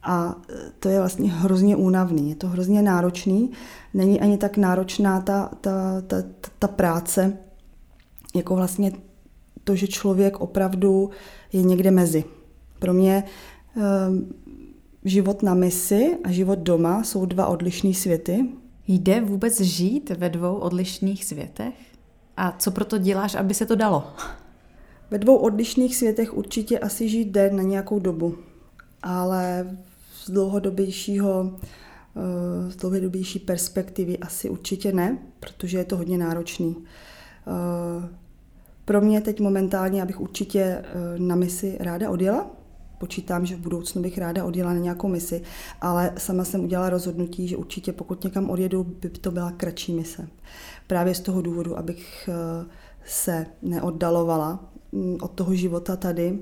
A 0.02 0.36
to 0.78 0.88
je 0.88 0.98
vlastně 0.98 1.32
hrozně 1.32 1.76
únavný, 1.76 2.30
je 2.30 2.36
to 2.36 2.48
hrozně 2.48 2.82
náročný. 2.82 3.50
Není 3.94 4.20
ani 4.20 4.38
tak 4.38 4.56
náročná 4.56 5.20
ta, 5.20 5.50
ta, 5.60 6.00
ta, 6.06 6.16
ta 6.58 6.68
práce, 6.68 7.38
jako 8.34 8.56
vlastně 8.56 8.92
to, 9.64 9.76
že 9.76 9.86
člověk 9.86 10.40
opravdu 10.40 11.10
je 11.52 11.62
někde 11.62 11.90
mezi. 11.90 12.24
Pro 12.78 12.92
mě 12.92 13.24
eh, 13.76 13.82
život 15.04 15.42
na 15.42 15.54
misi 15.54 16.16
a 16.24 16.30
život 16.30 16.58
doma 16.58 17.04
jsou 17.04 17.26
dva 17.26 17.46
odlišné 17.46 17.94
světy. 17.94 18.48
Jde 18.88 19.20
vůbec 19.20 19.60
žít 19.60 20.10
ve 20.10 20.28
dvou 20.28 20.54
odlišných 20.54 21.24
světech? 21.24 21.87
A 22.40 22.54
co 22.58 22.70
proto 22.70 22.98
děláš, 22.98 23.34
aby 23.34 23.54
se 23.54 23.66
to 23.66 23.76
dalo? 23.76 24.12
Ve 25.10 25.18
dvou 25.18 25.36
odlišných 25.36 25.96
světech 25.96 26.34
určitě 26.34 26.78
asi 26.78 27.08
žít 27.08 27.28
jde 27.28 27.50
na 27.50 27.62
nějakou 27.62 27.98
dobu, 27.98 28.38
ale 29.02 29.76
z 30.12 30.30
dlouhodobějšího 30.30 31.58
eh, 31.60 32.70
z 32.70 32.76
dlouhodobější 32.76 33.38
perspektivy 33.38 34.18
asi 34.18 34.50
určitě 34.50 34.92
ne, 34.92 35.18
protože 35.40 35.78
je 35.78 35.84
to 35.84 35.96
hodně 35.96 36.18
náročný. 36.18 36.76
Eh, 37.46 38.08
pro 38.84 39.00
mě 39.00 39.20
teď 39.20 39.40
momentálně, 39.40 40.02
abych 40.02 40.20
určitě 40.20 40.60
eh, 40.60 40.84
na 41.18 41.36
misi 41.36 41.76
ráda 41.80 42.10
odjela, 42.10 42.46
počítám, 42.98 43.46
že 43.46 43.56
v 43.56 43.60
budoucnu 43.60 44.02
bych 44.02 44.18
ráda 44.18 44.44
odjela 44.44 44.72
na 44.72 44.78
nějakou 44.78 45.08
misi, 45.08 45.42
ale 45.80 46.12
sama 46.18 46.44
jsem 46.44 46.64
udělala 46.64 46.90
rozhodnutí, 46.90 47.48
že 47.48 47.56
určitě 47.56 47.92
pokud 47.92 48.24
někam 48.24 48.50
odjedu, 48.50 48.84
by 48.84 49.08
to 49.08 49.30
byla 49.30 49.50
kratší 49.50 49.94
mise. 49.94 50.28
Právě 50.88 51.14
z 51.14 51.20
toho 51.20 51.42
důvodu, 51.42 51.78
abych 51.78 52.28
eh, 52.28 52.66
se 53.04 53.46
neoddalovala 53.62 54.72
mm, 54.92 55.18
od 55.22 55.30
toho 55.30 55.54
života 55.54 55.96
tady 55.96 56.38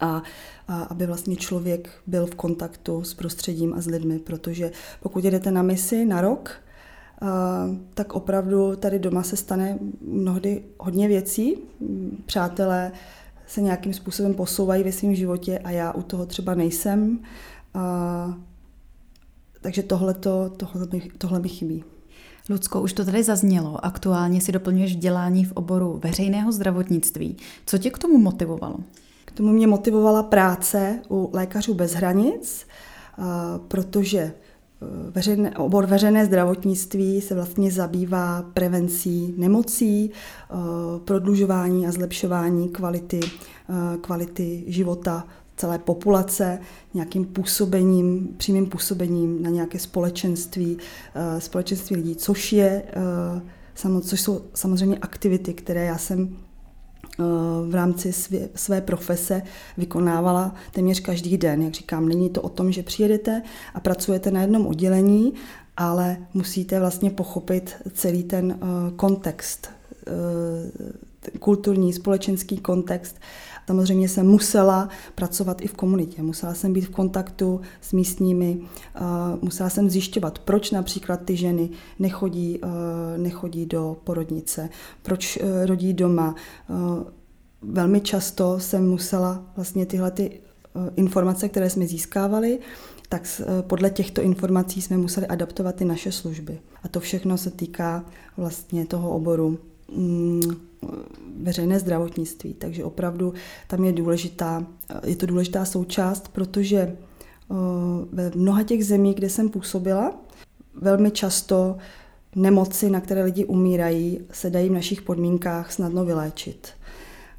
a, 0.00 0.22
a 0.68 0.82
aby 0.82 1.06
vlastně 1.06 1.36
člověk 1.36 1.90
byl 2.06 2.26
v 2.26 2.34
kontaktu 2.34 3.04
s 3.04 3.14
prostředím 3.14 3.74
a 3.74 3.80
s 3.80 3.86
lidmi, 3.86 4.18
protože 4.18 4.70
pokud 5.00 5.24
jdete 5.24 5.50
na 5.50 5.62
misi 5.62 6.04
na 6.04 6.20
rok, 6.20 6.62
tak 7.94 8.12
opravdu 8.12 8.76
tady 8.76 8.98
doma 8.98 9.22
se 9.22 9.36
stane 9.36 9.78
mnohdy 10.00 10.62
hodně 10.78 11.08
věcí. 11.08 11.56
Přátelé 12.26 12.92
se 13.46 13.60
nějakým 13.60 13.94
způsobem 13.94 14.34
posouvají 14.34 14.84
ve 14.84 14.92
svém 14.92 15.14
životě 15.14 15.58
a 15.58 15.70
já 15.70 15.92
u 15.92 16.02
toho 16.02 16.26
třeba 16.26 16.54
nejsem. 16.54 17.18
A, 17.74 18.38
takže 19.60 19.82
tohle, 19.82 20.14
tohle, 20.14 20.86
mi, 20.92 21.00
tohle 21.18 21.40
mi 21.40 21.48
chybí. 21.48 21.84
Lucko, 22.48 22.80
už 22.80 22.92
to 22.92 23.04
tady 23.04 23.22
zaznělo. 23.22 23.84
Aktuálně 23.84 24.40
si 24.40 24.52
doplňuješ 24.52 24.94
vzdělání 24.94 25.44
v 25.44 25.52
oboru 25.52 26.00
veřejného 26.04 26.52
zdravotnictví. 26.52 27.36
Co 27.66 27.78
tě 27.78 27.90
k 27.90 27.98
tomu 27.98 28.18
motivovalo? 28.18 28.76
K 29.24 29.32
tomu 29.32 29.52
mě 29.52 29.66
motivovala 29.66 30.22
práce 30.22 31.02
u 31.10 31.30
lékařů 31.32 31.74
bez 31.74 31.92
hranic, 31.92 32.66
protože 33.68 34.32
veřejné, 35.10 35.56
obor 35.56 35.86
veřejné 35.86 36.26
zdravotnictví 36.26 37.20
se 37.20 37.34
vlastně 37.34 37.70
zabývá 37.70 38.42
prevencí 38.54 39.34
nemocí, 39.36 40.10
eh, 40.10 40.54
prodlužování 41.04 41.86
a 41.86 41.92
zlepšování 41.92 42.68
kvality, 42.68 43.20
eh, 43.24 43.98
kvality 44.00 44.64
života 44.66 45.26
celé 45.60 45.78
populace, 45.78 46.58
nějakým 46.94 47.24
působením, 47.24 48.34
přímým 48.36 48.66
působením 48.66 49.42
na 49.42 49.50
nějaké 49.50 49.78
společenství, 49.78 50.78
eh, 51.14 51.40
společenství 51.40 51.96
lidí, 51.96 52.16
což 52.16 52.52
je 52.52 52.82
což 54.00 54.20
jsou 54.20 54.40
samozřejmě 54.54 54.98
aktivity, 54.98 55.54
které 55.54 55.84
já 55.84 55.98
jsem 55.98 56.36
v 57.68 57.74
rámci 57.74 58.12
svě, 58.12 58.48
své 58.54 58.80
profese 58.80 59.42
vykonávala 59.76 60.54
téměř 60.72 61.00
každý 61.00 61.38
den. 61.38 61.62
Jak 61.62 61.74
říkám, 61.74 62.08
není 62.08 62.30
to 62.30 62.42
o 62.42 62.48
tom, 62.48 62.72
že 62.72 62.82
přijedete 62.82 63.42
a 63.74 63.80
pracujete 63.80 64.30
na 64.30 64.40
jednom 64.40 64.66
oddělení, 64.66 65.32
ale 65.76 66.16
musíte 66.34 66.80
vlastně 66.80 67.10
pochopit 67.10 67.76
celý 67.94 68.22
ten 68.22 68.58
kontext, 68.96 69.70
kulturní, 71.38 71.92
společenský 71.92 72.58
kontext 72.58 73.20
Samozřejmě 73.66 74.08
jsem 74.08 74.26
musela 74.26 74.88
pracovat 75.14 75.62
i 75.62 75.66
v 75.66 75.74
komunitě, 75.74 76.22
musela 76.22 76.54
jsem 76.54 76.72
být 76.72 76.80
v 76.80 76.90
kontaktu 76.90 77.60
s 77.80 77.92
místními, 77.92 78.60
musela 79.42 79.70
jsem 79.70 79.90
zjišťovat, 79.90 80.38
proč 80.38 80.70
například 80.70 81.20
ty 81.24 81.36
ženy 81.36 81.70
nechodí, 81.98 82.60
nechodí 83.16 83.66
do 83.66 83.96
porodnice, 84.04 84.68
proč 85.02 85.36
e, 85.36 85.66
rodí 85.66 85.92
doma. 85.92 86.34
Velmi 87.62 88.00
často 88.00 88.60
jsem 88.60 88.88
musela 88.88 89.42
vlastně 89.56 89.86
tyhle 89.86 90.10
ty 90.10 90.40
informace, 90.96 91.48
které 91.48 91.70
jsme 91.70 91.86
získávali, 91.86 92.58
tak 93.08 93.42
podle 93.60 93.90
těchto 93.90 94.22
informací 94.22 94.82
jsme 94.82 94.96
museli 94.96 95.26
adaptovat 95.26 95.80
i 95.80 95.84
naše 95.84 96.12
služby. 96.12 96.60
A 96.82 96.88
to 96.88 97.00
všechno 97.00 97.38
se 97.38 97.50
týká 97.50 98.04
vlastně 98.36 98.86
toho 98.86 99.10
oboru 99.10 99.58
mm, 99.96 100.69
veřejné 101.42 101.78
zdravotnictví. 101.78 102.54
Takže 102.54 102.84
opravdu 102.84 103.34
tam 103.66 103.84
je 103.84 103.92
důležitá, 103.92 104.66
je 105.06 105.16
to 105.16 105.26
důležitá 105.26 105.64
součást, 105.64 106.28
protože 106.28 106.78
eh, 106.78 106.96
ve 108.12 108.30
mnoha 108.34 108.62
těch 108.62 108.86
zemích, 108.86 109.16
kde 109.16 109.30
jsem 109.30 109.48
působila, 109.48 110.14
velmi 110.74 111.10
často 111.10 111.76
nemoci, 112.36 112.90
na 112.90 113.00
které 113.00 113.24
lidi 113.24 113.44
umírají, 113.44 114.20
se 114.32 114.50
dají 114.50 114.68
v 114.68 114.72
našich 114.72 115.02
podmínkách 115.02 115.72
snadno 115.72 116.04
vyléčit. 116.04 116.68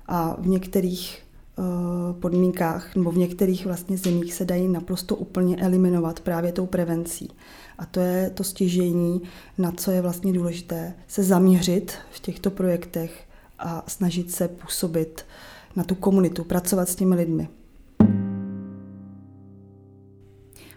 A 0.07 0.35
v 0.39 0.47
některých 0.47 1.19
eh, 1.19 1.63
podmínkách 2.19 2.95
nebo 2.95 3.11
v 3.11 3.17
některých 3.17 3.65
vlastně 3.65 3.97
zemích 3.97 4.33
se 4.33 4.45
dají 4.45 4.67
naprosto 4.67 5.15
úplně 5.15 5.57
eliminovat 5.57 6.19
právě 6.19 6.51
tou 6.51 6.65
prevencí. 6.65 7.29
A 7.77 7.85
to 7.85 7.99
je 7.99 8.29
to 8.29 8.43
stěžení, 8.43 9.21
na 9.57 9.71
co 9.71 9.91
je 9.91 10.01
vlastně 10.01 10.33
důležité 10.33 10.93
se 11.07 11.23
zaměřit 11.23 11.93
v 12.11 12.19
těchto 12.19 12.51
projektech 12.51 13.30
a 13.61 13.83
snažit 13.87 14.31
se 14.31 14.47
působit 14.47 15.25
na 15.75 15.83
tu 15.83 15.95
komunitu, 15.95 16.43
pracovat 16.43 16.89
s 16.89 16.95
těmi 16.95 17.15
lidmi. 17.15 17.47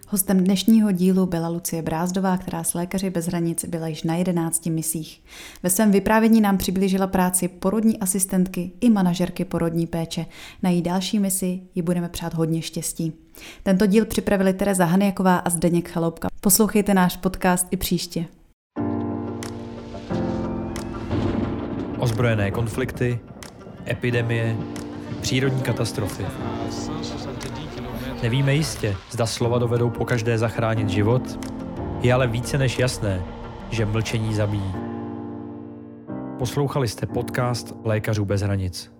Hostem 0.07 0.43
dnešního 0.43 0.91
dílu 0.91 1.25
byla 1.25 1.47
Lucie 1.47 1.81
Brázdová, 1.81 2.37
která 2.37 2.63
s 2.63 2.73
Lékaři 2.73 3.09
bez 3.09 3.27
hranic 3.27 3.65
byla 3.65 3.87
již 3.87 4.03
na 4.03 4.15
11 4.15 4.65
misích. 4.65 5.23
Ve 5.63 5.69
svém 5.69 5.91
vyprávění 5.91 6.41
nám 6.41 6.57
přiblížila 6.57 7.07
práci 7.07 7.47
porodní 7.47 7.99
asistentky 7.99 8.71
i 8.81 8.89
manažerky 8.89 9.45
porodní 9.45 9.87
péče. 9.87 10.25
Na 10.63 10.69
její 10.69 10.81
další 10.81 11.19
misi 11.19 11.61
ji 11.75 11.81
budeme 11.81 12.09
přát 12.09 12.33
hodně 12.33 12.61
štěstí. 12.61 13.13
Tento 13.63 13.85
díl 13.85 14.05
připravili 14.05 14.53
Tereza 14.53 14.85
Hanyjaková 14.85 15.37
a 15.37 15.49
Zdeněk 15.49 15.89
Chaloupka. 15.89 16.27
Poslouchejte 16.41 16.93
náš 16.93 17.17
podcast 17.17 17.67
i 17.71 17.77
příště. 17.77 18.25
Ozbrojené 22.05 22.51
konflikty, 22.51 23.19
epidemie, 23.87 24.57
přírodní 25.21 25.61
katastrofy. 25.61 26.25
Nevíme 28.23 28.53
jistě, 28.53 28.95
zda 29.11 29.25
slova 29.25 29.57
dovedou 29.57 29.89
po 29.89 30.05
každé 30.05 30.37
zachránit 30.37 30.89
život, 30.89 31.39
je 32.01 32.13
ale 32.13 32.27
více 32.27 32.57
než 32.57 32.79
jasné, 32.79 33.23
že 33.69 33.85
mlčení 33.85 34.33
zabíjí. 34.35 34.73
Poslouchali 36.39 36.87
jste 36.87 37.05
podcast 37.05 37.73
Lékařů 37.83 38.25
bez 38.25 38.41
hranic. 38.41 38.94